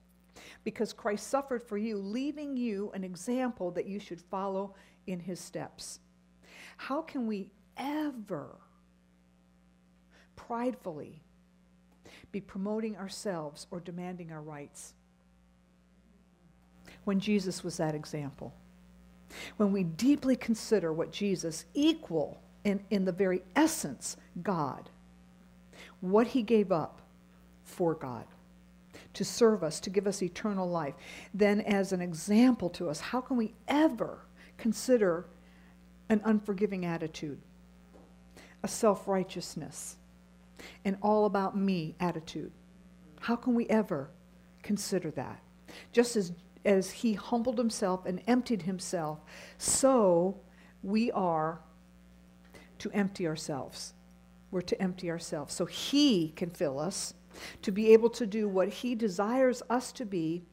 Because 0.64 0.94
Christ 0.94 1.28
suffered 1.28 1.64
for 1.64 1.78
you, 1.78 1.98
leaving 1.98 2.58
you 2.58 2.92
an 2.94 3.04
example 3.04 3.72
that 3.72 3.88
you 3.88 4.00
should 4.00 4.22
follow 4.22 4.76
in 5.08 5.20
his 5.20 5.40
steps. 5.40 6.00
How 6.78 7.02
can 7.02 7.28
we 7.28 7.52
ever 7.78 8.58
pridefully 10.36 11.22
be 12.34 12.42
promoting 12.42 12.98
ourselves 12.98 13.68
or 13.72 13.80
demanding 13.80 14.32
our 14.32 14.42
rights. 14.42 14.94
When 17.06 17.20
Jesus 17.20 17.64
was 17.64 17.78
that 17.78 17.96
example. 17.96 18.54
When 19.58 19.72
we 19.72 19.84
deeply 19.84 20.36
consider 20.36 20.92
what 20.94 21.12
Jesus, 21.12 21.66
equal 21.74 22.42
in, 22.64 22.84
in 22.90 23.06
the 23.06 23.12
very 23.12 23.44
essence, 23.56 24.18
God, 24.42 24.90
what 26.02 26.28
he 26.28 26.44
gave 26.44 26.72
up 26.72 27.02
for 27.64 27.94
God 27.94 28.26
to 29.14 29.24
serve 29.24 29.64
us, 29.64 29.80
to 29.80 29.90
give 29.90 30.08
us 30.08 30.22
eternal 30.22 30.70
life, 30.70 30.96
then 31.34 31.62
as 31.62 31.92
an 31.92 32.02
example 32.02 32.70
to 32.72 32.90
us, 32.90 33.00
how 33.00 33.22
can 33.22 33.38
we 33.38 33.54
ever 33.68 34.26
consider 34.58 35.26
an 36.10 36.22
unforgiving 36.26 36.86
attitude? 36.86 37.40
a 38.64 38.68
self 38.68 39.08
righteousness, 39.08 39.98
an 40.86 40.98
all 41.02 41.26
about 41.26 41.56
me 41.56 41.96
attitude. 42.00 42.52
How 43.20 43.36
can 43.36 43.54
we 43.54 43.68
ever 43.68 44.10
consider 44.64 45.12
that? 45.12 45.42
Just 45.92 46.16
as, 46.16 46.32
as 46.66 46.92
he 46.92 47.14
humbled 47.14 47.58
himself 47.58 48.06
and 48.06 48.22
emptied 48.26 48.64
himself, 48.64 49.20
so 49.58 50.38
we 50.82 51.12
are 51.12 51.60
to 52.80 52.90
empty 52.92 53.28
ourselves. 53.28 53.94
We're 54.52 54.62
to 54.62 54.82
empty 54.82 55.10
ourselves. 55.10 55.54
So 55.54 55.66
he 55.66 56.30
can 56.36 56.50
fill 56.50 56.80
us 56.80 57.14
to 57.62 57.72
be 57.72 57.94
able 57.94 58.10
to 58.12 58.26
do 58.26 58.48
what 58.48 58.70
he 58.70 58.96
desires 58.96 59.62
us 59.70 59.92
to 59.94 60.06
be 60.06 60.44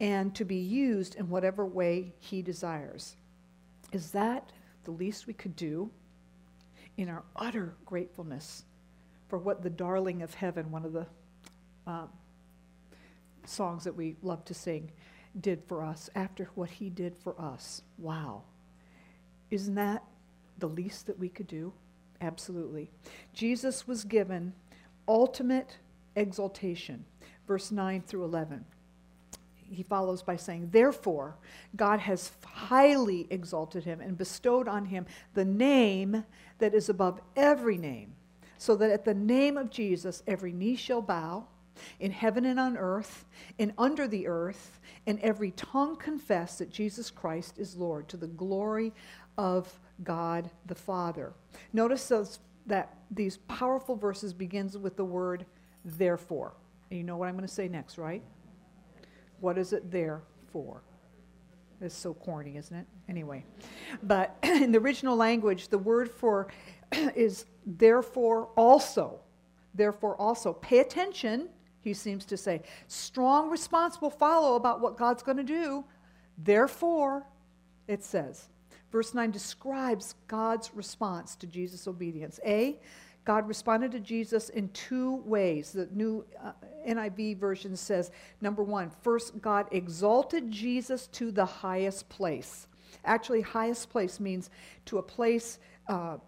and 0.00 0.34
to 0.34 0.44
be 0.44 0.56
used 0.56 1.14
in 1.14 1.28
whatever 1.28 1.64
way 1.64 2.12
he 2.18 2.42
desires. 2.42 3.16
Is 3.92 4.10
that 4.12 4.52
the 4.84 4.90
least 4.90 5.26
we 5.26 5.32
could 5.32 5.56
do? 5.56 5.90
in 6.96 7.08
our 7.08 7.24
utter 7.36 7.74
gratefulness 7.84 8.64
for 9.28 9.38
what 9.38 9.62
the 9.62 9.70
darling 9.70 10.22
of 10.22 10.34
heaven, 10.34 10.70
one 10.70 10.84
of 10.84 10.92
the 10.92 11.06
um, 11.86 12.08
songs 13.44 13.84
that 13.84 13.94
we 13.94 14.16
love 14.22 14.44
to 14.44 14.54
sing, 14.54 14.90
did 15.40 15.62
for 15.66 15.82
us 15.82 16.08
after 16.14 16.48
what 16.54 16.70
he 16.70 16.88
did 16.88 17.16
for 17.16 17.38
us. 17.40 17.82
Wow. 17.98 18.42
Isn't 19.50 19.74
that 19.74 20.02
the 20.58 20.68
least 20.68 21.06
that 21.06 21.18
we 21.18 21.28
could 21.28 21.46
do? 21.46 21.72
Absolutely. 22.20 22.90
Jesus 23.34 23.86
was 23.86 24.04
given 24.04 24.54
ultimate 25.06 25.76
exaltation. 26.16 27.04
Verse 27.46 27.70
9 27.70 28.02
through 28.02 28.24
11 28.24 28.64
he 29.70 29.82
follows 29.82 30.22
by 30.22 30.36
saying, 30.36 30.68
Therefore, 30.70 31.36
God 31.74 32.00
has 32.00 32.30
highly 32.44 33.26
exalted 33.30 33.84
him 33.84 34.00
and 34.00 34.16
bestowed 34.16 34.68
on 34.68 34.86
him 34.86 35.06
the 35.34 35.44
name 35.44 36.24
that 36.58 36.74
is 36.74 36.88
above 36.88 37.20
every 37.34 37.78
name, 37.78 38.14
so 38.58 38.76
that 38.76 38.90
at 38.90 39.04
the 39.04 39.14
name 39.14 39.56
of 39.56 39.70
Jesus 39.70 40.22
every 40.26 40.52
knee 40.52 40.76
shall 40.76 41.02
bow, 41.02 41.46
in 42.00 42.10
heaven 42.10 42.46
and 42.46 42.58
on 42.58 42.76
earth, 42.76 43.26
and 43.58 43.72
under 43.76 44.08
the 44.08 44.26
earth, 44.26 44.80
and 45.06 45.20
every 45.20 45.50
tongue 45.52 45.96
confess 45.96 46.58
that 46.58 46.70
Jesus 46.70 47.10
Christ 47.10 47.58
is 47.58 47.76
Lord, 47.76 48.08
to 48.08 48.16
the 48.16 48.26
glory 48.26 48.92
of 49.36 49.78
God 50.02 50.50
the 50.66 50.74
Father. 50.74 51.34
Notice 51.74 52.08
those, 52.08 52.38
that 52.64 52.96
these 53.10 53.36
powerful 53.48 53.94
verses 53.94 54.32
begins 54.32 54.78
with 54.78 54.96
the 54.96 55.04
word 55.04 55.44
therefore. 55.86 56.54
And 56.90 56.98
you 56.98 57.04
know 57.04 57.16
what 57.16 57.28
I'm 57.28 57.34
going 57.34 57.46
to 57.46 57.52
say 57.52 57.68
next, 57.68 57.96
right? 57.96 58.22
What 59.40 59.56
is 59.56 59.72
it 59.72 59.90
there 59.90 60.22
for? 60.52 60.82
It's 61.80 61.94
so 61.94 62.14
corny, 62.14 62.56
isn't 62.56 62.76
it? 62.76 62.86
Anyway. 63.08 63.44
But 64.02 64.36
in 64.42 64.72
the 64.72 64.78
original 64.78 65.16
language, 65.16 65.68
the 65.68 65.78
word 65.78 66.10
for 66.10 66.48
is 66.92 67.46
therefore 67.64 68.48
also. 68.56 69.20
Therefore 69.74 70.16
also. 70.16 70.52
Pay 70.54 70.78
attention, 70.80 71.48
he 71.80 71.94
seems 71.94 72.24
to 72.26 72.36
say. 72.36 72.62
Strong 72.88 73.50
response 73.50 74.00
will 74.00 74.10
follow 74.10 74.56
about 74.56 74.80
what 74.80 74.96
God's 74.96 75.22
going 75.22 75.36
to 75.38 75.44
do. 75.44 75.84
Therefore, 76.38 77.26
it 77.86 78.02
says. 78.02 78.48
Verse 78.90 79.12
9 79.12 79.30
describes 79.30 80.14
God's 80.26 80.72
response 80.74 81.36
to 81.36 81.46
Jesus' 81.46 81.86
obedience. 81.86 82.40
A, 82.46 82.78
God 83.26 83.48
responded 83.48 83.90
to 83.92 84.00
Jesus 84.00 84.48
in 84.50 84.68
two 84.68 85.16
ways. 85.26 85.72
The 85.72 85.88
new 85.92 86.24
uh, 86.42 86.52
NIV 86.88 87.38
version 87.38 87.76
says 87.76 88.12
number 88.40 88.62
one, 88.62 88.90
first, 89.02 89.42
God 89.42 89.66
exalted 89.72 90.50
Jesus 90.50 91.08
to 91.08 91.32
the 91.32 91.44
highest 91.44 92.08
place. 92.08 92.68
Actually, 93.04 93.40
highest 93.40 93.90
place 93.90 94.20
means 94.20 94.48
to 94.86 94.98
a 94.98 95.02
place 95.02 95.58
uh, 95.88 96.18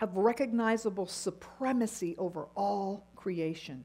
of 0.00 0.16
recognizable 0.16 1.06
supremacy 1.06 2.14
over 2.16 2.46
all 2.54 3.08
creation. 3.16 3.84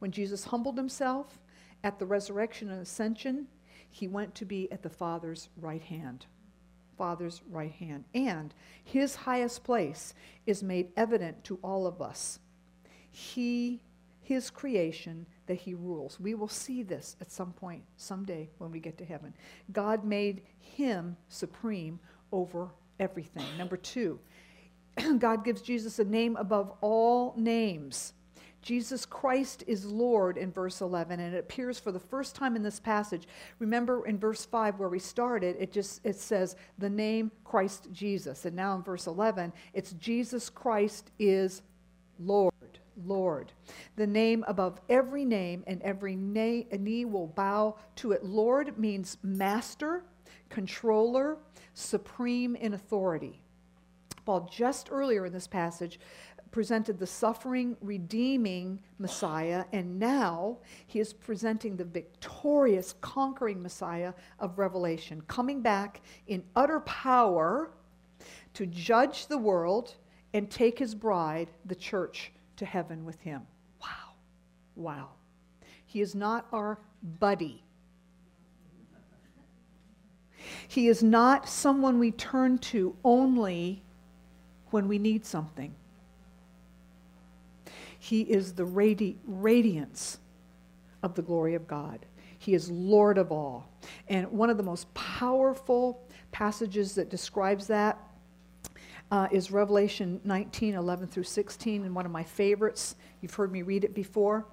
When 0.00 0.10
Jesus 0.10 0.44
humbled 0.44 0.76
himself 0.76 1.38
at 1.84 2.00
the 2.00 2.06
resurrection 2.06 2.70
and 2.70 2.82
ascension, 2.82 3.46
he 3.88 4.08
went 4.08 4.34
to 4.34 4.44
be 4.44 4.70
at 4.72 4.82
the 4.82 4.90
Father's 4.90 5.48
right 5.56 5.82
hand. 5.82 6.26
Father's 7.00 7.40
right 7.50 7.72
hand. 7.72 8.04
And 8.14 8.52
his 8.84 9.14
highest 9.14 9.64
place 9.64 10.12
is 10.44 10.62
made 10.62 10.88
evident 10.98 11.42
to 11.44 11.58
all 11.64 11.86
of 11.86 12.02
us. 12.02 12.40
He, 13.10 13.80
his 14.20 14.50
creation, 14.50 15.24
that 15.46 15.54
he 15.54 15.72
rules. 15.72 16.20
We 16.20 16.34
will 16.34 16.46
see 16.46 16.82
this 16.82 17.16
at 17.22 17.32
some 17.32 17.54
point, 17.54 17.84
someday, 17.96 18.50
when 18.58 18.70
we 18.70 18.80
get 18.80 18.98
to 18.98 19.06
heaven. 19.06 19.32
God 19.72 20.04
made 20.04 20.42
him 20.58 21.16
supreme 21.30 21.98
over 22.32 22.68
everything. 22.98 23.46
Number 23.56 23.78
two, 23.78 24.18
God 25.18 25.42
gives 25.42 25.62
Jesus 25.62 26.00
a 26.00 26.04
name 26.04 26.36
above 26.36 26.70
all 26.82 27.32
names. 27.34 28.12
Jesus 28.62 29.06
Christ 29.06 29.64
is 29.66 29.86
Lord 29.86 30.36
in 30.36 30.52
verse 30.52 30.80
11 30.80 31.20
and 31.20 31.34
it 31.34 31.38
appears 31.38 31.78
for 31.78 31.92
the 31.92 31.98
first 31.98 32.34
time 32.34 32.56
in 32.56 32.62
this 32.62 32.78
passage. 32.78 33.26
Remember 33.58 34.06
in 34.06 34.18
verse 34.18 34.44
5 34.44 34.78
where 34.78 34.88
we 34.88 34.98
started, 34.98 35.56
it 35.58 35.72
just 35.72 36.00
it 36.04 36.16
says 36.16 36.56
the 36.78 36.90
name 36.90 37.30
Christ 37.44 37.88
Jesus. 37.92 38.44
And 38.44 38.54
now 38.54 38.74
in 38.76 38.82
verse 38.82 39.06
11, 39.06 39.52
it's 39.72 39.92
Jesus 39.92 40.50
Christ 40.50 41.10
is 41.18 41.62
Lord. 42.18 42.52
Lord. 43.06 43.52
The 43.96 44.06
name 44.06 44.44
above 44.46 44.80
every 44.88 45.24
name 45.24 45.64
and 45.66 45.80
every 45.82 46.16
knee 46.16 47.04
will 47.04 47.28
bow 47.28 47.76
to 47.96 48.12
it. 48.12 48.24
Lord 48.24 48.78
means 48.78 49.16
master, 49.22 50.04
controller, 50.50 51.38
supreme 51.72 52.56
in 52.56 52.74
authority. 52.74 53.40
Paul 54.24 54.48
just 54.52 54.90
earlier 54.92 55.26
in 55.26 55.32
this 55.32 55.46
passage 55.46 55.98
presented 56.50 56.98
the 56.98 57.06
suffering, 57.06 57.76
redeeming 57.80 58.80
Messiah, 58.98 59.64
and 59.72 59.98
now 59.98 60.58
he 60.86 60.98
is 60.98 61.12
presenting 61.12 61.76
the 61.76 61.84
victorious, 61.84 62.94
conquering 63.00 63.62
Messiah 63.62 64.12
of 64.38 64.58
Revelation, 64.58 65.22
coming 65.28 65.60
back 65.60 66.00
in 66.26 66.42
utter 66.56 66.80
power 66.80 67.70
to 68.54 68.66
judge 68.66 69.26
the 69.26 69.38
world 69.38 69.94
and 70.34 70.50
take 70.50 70.78
his 70.78 70.94
bride, 70.94 71.48
the 71.66 71.74
church, 71.74 72.32
to 72.56 72.64
heaven 72.64 73.04
with 73.04 73.20
him. 73.20 73.42
Wow. 73.80 74.14
Wow. 74.76 75.08
He 75.86 76.00
is 76.00 76.14
not 76.14 76.46
our 76.52 76.78
buddy. 77.18 77.64
He 80.68 80.88
is 80.88 81.02
not 81.02 81.48
someone 81.48 81.98
we 81.98 82.10
turn 82.12 82.58
to 82.58 82.96
only 83.04 83.82
when 84.70 84.88
we 84.88 84.98
need 84.98 85.24
something. 85.24 85.74
He 88.00 88.22
is 88.22 88.54
the 88.54 88.64
radi- 88.64 89.18
radiance 89.26 90.18
of 91.02 91.14
the 91.14 91.22
glory 91.22 91.54
of 91.54 91.68
God. 91.68 92.06
He 92.38 92.54
is 92.54 92.70
Lord 92.70 93.18
of 93.18 93.30
all. 93.30 93.70
And 94.08 94.26
one 94.32 94.48
of 94.48 94.56
the 94.56 94.62
most 94.62 94.92
powerful 94.94 96.02
passages 96.32 96.94
that 96.94 97.10
describes 97.10 97.66
that 97.66 97.98
uh, 99.10 99.28
is 99.30 99.50
Revelation 99.50 100.18
19 100.24 100.74
11 100.74 101.08
through 101.08 101.24
16, 101.24 101.84
and 101.84 101.94
one 101.94 102.06
of 102.06 102.12
my 102.12 102.22
favorites. 102.22 102.96
You've 103.20 103.34
heard 103.34 103.52
me 103.52 103.60
read 103.62 103.84
it 103.84 103.94
before. 103.94 104.46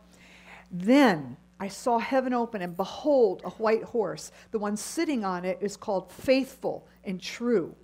Then 0.70 1.38
I 1.60 1.70
saw 1.70 2.00
heaven 2.00 2.34
open, 2.34 2.62
and 2.62 2.76
behold, 2.76 3.42
a 3.46 3.52
white 3.52 3.84
horse. 3.84 4.32
The 4.52 4.60
one 4.60 4.76
sitting 4.76 5.24
on 5.24 5.46
it 5.46 5.58
is 5.62 5.78
called 5.78 6.12
Faithful 6.12 6.86
and 7.06 7.22
True. 7.22 7.76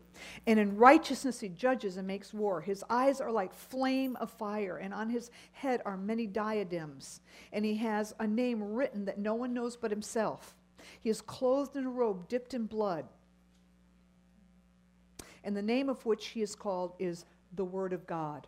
And 0.45 0.59
in 0.59 0.77
righteousness 0.77 1.39
he 1.39 1.49
judges 1.49 1.97
and 1.97 2.07
makes 2.07 2.33
war. 2.33 2.61
His 2.61 2.83
eyes 2.89 3.21
are 3.21 3.31
like 3.31 3.53
flame 3.53 4.15
of 4.17 4.29
fire, 4.31 4.77
and 4.77 4.93
on 4.93 5.09
his 5.09 5.31
head 5.51 5.81
are 5.85 5.97
many 5.97 6.27
diadems. 6.27 7.21
And 7.51 7.65
he 7.65 7.75
has 7.77 8.13
a 8.19 8.27
name 8.27 8.63
written 8.63 9.05
that 9.05 9.19
no 9.19 9.35
one 9.35 9.53
knows 9.53 9.75
but 9.75 9.91
himself. 9.91 10.55
He 10.99 11.09
is 11.09 11.21
clothed 11.21 11.75
in 11.75 11.85
a 11.85 11.89
robe 11.89 12.27
dipped 12.27 12.53
in 12.53 12.65
blood. 12.65 13.05
And 15.43 15.55
the 15.55 15.61
name 15.61 15.89
of 15.89 16.05
which 16.05 16.27
he 16.27 16.41
is 16.41 16.55
called 16.55 16.93
is 16.99 17.25
the 17.55 17.65
Word 17.65 17.93
of 17.93 18.07
God. 18.07 18.47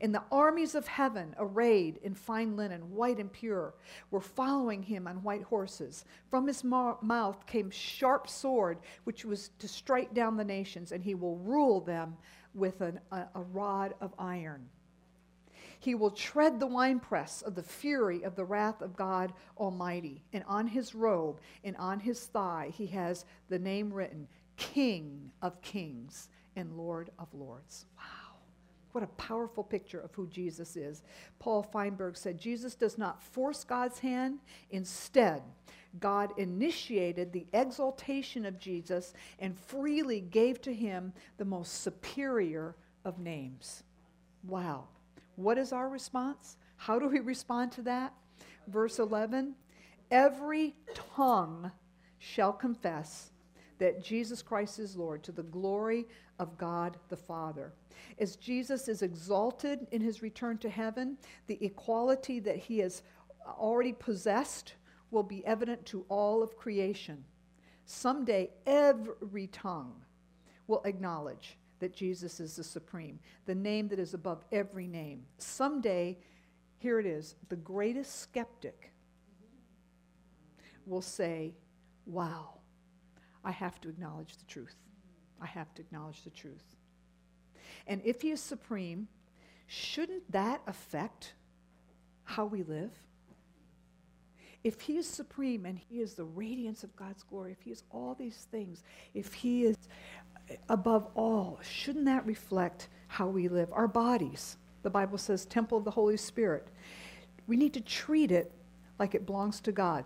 And 0.00 0.14
the 0.14 0.22
armies 0.30 0.74
of 0.74 0.86
heaven, 0.86 1.34
arrayed 1.38 1.98
in 2.02 2.14
fine 2.14 2.56
linen, 2.56 2.94
white 2.94 3.18
and 3.18 3.32
pure, 3.32 3.74
were 4.10 4.20
following 4.20 4.82
him 4.82 5.08
on 5.08 5.22
white 5.22 5.42
horses. 5.42 6.04
From 6.30 6.46
his 6.46 6.62
mouth 6.62 7.46
came 7.46 7.70
sharp 7.70 8.28
sword, 8.28 8.78
which 9.04 9.24
was 9.24 9.50
to 9.58 9.66
strike 9.66 10.14
down 10.14 10.36
the 10.36 10.44
nations, 10.44 10.92
and 10.92 11.02
he 11.02 11.14
will 11.14 11.36
rule 11.38 11.80
them 11.80 12.16
with 12.54 12.80
an, 12.80 13.00
a, 13.10 13.24
a 13.34 13.42
rod 13.42 13.94
of 14.00 14.14
iron. 14.18 14.68
He 15.80 15.94
will 15.94 16.10
tread 16.10 16.58
the 16.58 16.66
winepress 16.66 17.42
of 17.42 17.54
the 17.54 17.62
fury 17.62 18.22
of 18.22 18.34
the 18.34 18.44
wrath 18.44 18.82
of 18.82 18.96
God 18.96 19.32
Almighty. 19.56 20.24
And 20.32 20.44
on 20.46 20.66
his 20.66 20.94
robe 20.94 21.40
and 21.62 21.76
on 21.76 22.00
his 22.00 22.24
thigh 22.26 22.72
he 22.74 22.86
has 22.88 23.24
the 23.48 23.58
name 23.58 23.92
written 23.92 24.26
King 24.56 25.30
of 25.40 25.60
Kings 25.62 26.28
and 26.56 26.76
Lord 26.76 27.10
of 27.18 27.32
Lords. 27.32 27.86
Wow. 27.96 28.17
What 28.92 29.04
a 29.04 29.08
powerful 29.08 29.62
picture 29.62 30.00
of 30.00 30.14
who 30.14 30.26
Jesus 30.28 30.76
is. 30.76 31.02
Paul 31.38 31.62
Feinberg 31.62 32.16
said 32.16 32.38
Jesus 32.38 32.74
does 32.74 32.98
not 32.98 33.22
force 33.22 33.64
God's 33.64 33.98
hand. 33.98 34.38
Instead, 34.70 35.42
God 36.00 36.32
initiated 36.38 37.32
the 37.32 37.46
exaltation 37.52 38.44
of 38.44 38.58
Jesus 38.58 39.12
and 39.38 39.58
freely 39.58 40.20
gave 40.20 40.60
to 40.62 40.72
him 40.72 41.12
the 41.36 41.44
most 41.44 41.82
superior 41.82 42.76
of 43.04 43.18
names. 43.18 43.82
Wow. 44.44 44.84
What 45.36 45.58
is 45.58 45.72
our 45.72 45.88
response? 45.88 46.56
How 46.76 46.98
do 46.98 47.08
we 47.08 47.20
respond 47.20 47.72
to 47.72 47.82
that? 47.82 48.14
Verse 48.66 48.98
11 48.98 49.54
Every 50.10 50.74
tongue 50.94 51.70
shall 52.18 52.52
confess 52.52 53.30
that 53.78 54.02
Jesus 54.02 54.42
Christ 54.42 54.78
is 54.78 54.96
Lord 54.96 55.22
to 55.24 55.32
the 55.32 55.42
glory 55.42 56.06
of 56.38 56.58
God 56.58 56.96
the 57.08 57.16
Father. 57.16 57.72
As 58.18 58.36
Jesus 58.36 58.88
is 58.88 59.02
exalted 59.02 59.86
in 59.90 60.00
his 60.00 60.22
return 60.22 60.58
to 60.58 60.70
heaven, 60.70 61.16
the 61.46 61.58
equality 61.64 62.40
that 62.40 62.56
he 62.56 62.78
has 62.78 63.02
already 63.46 63.92
possessed 63.92 64.74
will 65.10 65.22
be 65.22 65.44
evident 65.46 65.84
to 65.86 66.04
all 66.08 66.42
of 66.42 66.56
creation. 66.56 67.24
Someday, 67.86 68.50
every 68.66 69.46
tongue 69.46 69.94
will 70.66 70.82
acknowledge 70.84 71.56
that 71.80 71.94
Jesus 71.94 72.40
is 72.40 72.56
the 72.56 72.64
supreme, 72.64 73.18
the 73.46 73.54
name 73.54 73.88
that 73.88 73.98
is 73.98 74.14
above 74.14 74.44
every 74.52 74.86
name. 74.86 75.22
Someday, 75.38 76.18
here 76.78 76.98
it 76.98 77.06
is, 77.06 77.36
the 77.48 77.56
greatest 77.56 78.20
skeptic 78.20 78.92
will 80.86 81.02
say, 81.02 81.54
Wow, 82.06 82.57
I 83.48 83.52
have 83.52 83.80
to 83.80 83.88
acknowledge 83.88 84.36
the 84.36 84.44
truth. 84.44 84.76
I 85.40 85.46
have 85.46 85.74
to 85.74 85.80
acknowledge 85.80 86.22
the 86.22 86.30
truth. 86.30 86.76
And 87.86 88.02
if 88.04 88.20
He 88.20 88.30
is 88.30 88.42
supreme, 88.42 89.08
shouldn't 89.66 90.30
that 90.30 90.60
affect 90.66 91.32
how 92.24 92.44
we 92.44 92.62
live? 92.62 92.90
If 94.62 94.82
He 94.82 94.98
is 94.98 95.08
supreme 95.08 95.64
and 95.64 95.78
He 95.78 96.00
is 96.00 96.12
the 96.12 96.24
radiance 96.24 96.84
of 96.84 96.94
God's 96.94 97.22
glory, 97.22 97.52
if 97.52 97.62
He 97.62 97.70
is 97.70 97.84
all 97.90 98.14
these 98.14 98.46
things, 98.50 98.82
if 99.14 99.32
He 99.32 99.64
is 99.64 99.78
above 100.68 101.08
all, 101.14 101.58
shouldn't 101.62 102.04
that 102.04 102.26
reflect 102.26 102.88
how 103.06 103.28
we 103.28 103.48
live? 103.48 103.72
Our 103.72 103.88
bodies, 103.88 104.58
the 104.82 104.90
Bible 104.90 105.16
says, 105.16 105.46
temple 105.46 105.78
of 105.78 105.84
the 105.84 105.90
Holy 105.90 106.18
Spirit. 106.18 106.68
We 107.46 107.56
need 107.56 107.72
to 107.72 107.80
treat 107.80 108.30
it 108.30 108.52
like 108.98 109.14
it 109.14 109.24
belongs 109.24 109.62
to 109.62 109.72
God 109.72 110.04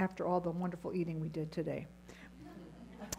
after 0.00 0.26
all 0.26 0.40
the 0.40 0.50
wonderful 0.50 0.92
eating 0.96 1.20
we 1.20 1.28
did 1.28 1.52
today 1.52 1.86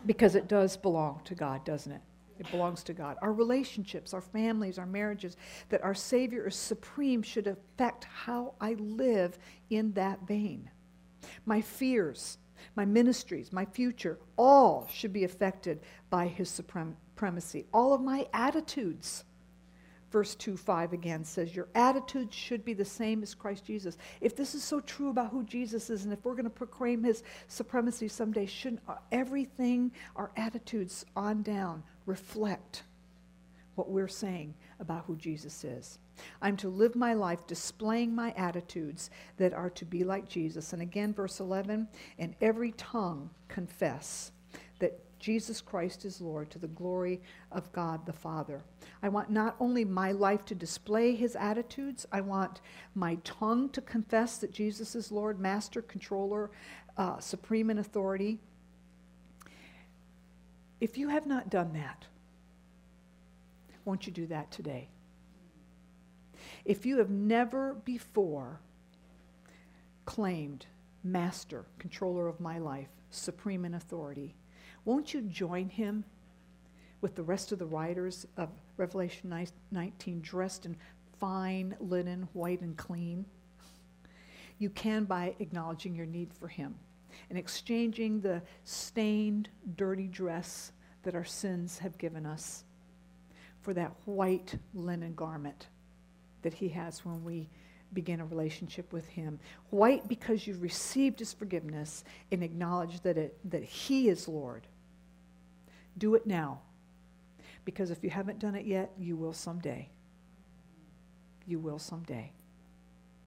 because 0.05 0.35
it 0.35 0.47
does 0.47 0.77
belong 0.77 1.21
to 1.25 1.35
God, 1.35 1.63
doesn't 1.65 1.91
it? 1.91 2.01
It 2.39 2.49
belongs 2.51 2.83
to 2.83 2.93
God. 2.93 3.17
Our 3.21 3.31
relationships, 3.31 4.13
our 4.13 4.21
families, 4.21 4.79
our 4.79 4.85
marriages, 4.85 5.37
that 5.69 5.83
our 5.83 5.93
Savior 5.93 6.47
is 6.47 6.55
supreme 6.55 7.21
should 7.21 7.47
affect 7.47 8.05
how 8.05 8.55
I 8.59 8.73
live 8.73 9.37
in 9.69 9.93
that 9.93 10.27
vein. 10.27 10.69
My 11.45 11.61
fears, 11.61 12.39
my 12.75 12.85
ministries, 12.85 13.53
my 13.53 13.65
future, 13.65 14.19
all 14.35 14.87
should 14.91 15.13
be 15.13 15.23
affected 15.23 15.81
by 16.09 16.27
His 16.27 16.49
supremacy. 16.49 17.65
All 17.73 17.93
of 17.93 18.01
my 18.01 18.27
attitudes 18.33 19.23
verse 20.13 20.35
2 20.35 20.55
5 20.55 20.93
again 20.93 21.25
says, 21.25 21.55
Your 21.55 21.67
attitude 21.73 22.31
should 22.31 22.63
be 22.63 22.73
the 22.73 22.85
same 22.85 23.23
as 23.23 23.33
Christ 23.33 23.65
Jesus. 23.65 23.97
If 24.21 24.35
this 24.35 24.53
is 24.53 24.63
so 24.63 24.79
true 24.79 25.09
about 25.09 25.31
who 25.31 25.43
Jesus 25.43 25.89
is, 25.89 26.05
and 26.05 26.13
if 26.13 26.23
we're 26.23 26.33
going 26.33 26.43
to 26.43 26.51
proclaim 26.51 27.03
his 27.03 27.23
supremacy 27.47 28.07
someday, 28.07 28.45
shouldn't 28.45 28.83
everything, 29.11 29.91
our 30.15 30.31
attitudes 30.37 31.03
on 31.15 31.41
down, 31.41 31.83
reflect 32.05 32.83
what 33.73 33.89
we're 33.89 34.07
saying 34.07 34.53
about 34.79 35.03
who 35.05 35.15
Jesus 35.15 35.63
is? 35.63 35.97
I'm 36.43 36.57
to 36.57 36.69
live 36.69 36.95
my 36.95 37.15
life 37.15 37.47
displaying 37.47 38.13
my 38.13 38.35
attitudes 38.37 39.09
that 39.37 39.51
are 39.51 39.71
to 39.71 39.83
be 39.83 40.03
like 40.03 40.29
Jesus. 40.29 40.71
And 40.71 40.81
again, 40.83 41.11
verse 41.11 41.39
11, 41.39 41.87
and 42.19 42.35
every 42.39 42.73
tongue 42.73 43.31
confess 43.47 44.31
Jesus 45.23 45.61
Christ 45.61 46.03
is 46.03 46.19
Lord 46.19 46.49
to 46.49 46.59
the 46.59 46.67
glory 46.67 47.21
of 47.49 47.71
God 47.71 48.05
the 48.05 48.11
Father. 48.11 48.61
I 49.01 49.07
want 49.07 49.29
not 49.29 49.55
only 49.57 49.85
my 49.85 50.11
life 50.11 50.43
to 50.47 50.53
display 50.53 51.15
his 51.15 51.37
attitudes, 51.37 52.05
I 52.11 52.19
want 52.19 52.59
my 52.93 53.15
tongue 53.23 53.69
to 53.69 53.79
confess 53.79 54.39
that 54.39 54.51
Jesus 54.51 54.95
is 54.95 55.13
Lord, 55.13 55.39
Master, 55.39 55.81
Controller, 55.81 56.51
uh, 56.97 57.19
Supreme 57.19 57.69
in 57.69 57.79
authority. 57.79 58.37
If 60.81 60.97
you 60.97 61.07
have 61.07 61.25
not 61.25 61.49
done 61.49 61.71
that, 61.71 62.05
won't 63.85 64.05
you 64.05 64.11
do 64.11 64.27
that 64.27 64.51
today? 64.51 64.89
If 66.65 66.85
you 66.85 66.97
have 66.97 67.09
never 67.09 67.75
before 67.85 68.59
claimed 70.05 70.65
Master, 71.01 71.63
Controller 71.79 72.27
of 72.27 72.41
my 72.41 72.57
life, 72.57 72.89
Supreme 73.09 73.63
in 73.63 73.73
authority, 73.73 74.35
won't 74.85 75.13
you 75.13 75.21
join 75.21 75.69
him 75.69 76.03
with 77.01 77.15
the 77.15 77.23
rest 77.23 77.51
of 77.51 77.59
the 77.59 77.65
writers 77.65 78.25
of 78.37 78.49
Revelation 78.77 79.47
19 79.71 80.21
dressed 80.21 80.65
in 80.65 80.75
fine 81.19 81.75
linen, 81.79 82.27
white 82.33 82.61
and 82.61 82.75
clean. 82.77 83.25
You 84.57 84.69
can 84.69 85.03
by 85.03 85.35
acknowledging 85.39 85.95
your 85.95 86.05
need 86.05 86.33
for 86.33 86.47
Him 86.47 86.75
and 87.29 87.37
exchanging 87.37 88.21
the 88.21 88.41
stained, 88.63 89.49
dirty 89.75 90.07
dress 90.07 90.71
that 91.03 91.15
our 91.15 91.25
sins 91.25 91.77
have 91.79 91.97
given 91.97 92.25
us 92.25 92.63
for 93.61 93.73
that 93.73 93.91
white 94.05 94.55
linen 94.73 95.13
garment 95.13 95.67
that 96.41 96.53
He 96.53 96.69
has 96.69 97.05
when 97.05 97.23
we 97.23 97.49
begin 97.93 98.21
a 98.21 98.25
relationship 98.25 98.91
with 98.93 99.07
Him. 99.07 99.39
White 99.69 100.07
because 100.07 100.47
you've 100.47 100.61
received 100.61 101.19
His 101.19 101.33
forgiveness 101.33 102.03
and 102.31 102.43
acknowledge 102.43 103.01
that, 103.01 103.17
it, 103.17 103.37
that 103.51 103.63
He 103.63 104.09
is 104.09 104.27
Lord. 104.27 104.67
Do 105.97 106.15
it 106.15 106.25
now. 106.25 106.61
Because 107.65 107.91
if 107.91 108.03
you 108.03 108.09
haven't 108.09 108.39
done 108.39 108.55
it 108.55 108.65
yet, 108.65 108.91
you 108.97 109.15
will 109.15 109.33
someday. 109.33 109.89
You 111.45 111.59
will 111.59 111.79
someday. 111.79 112.31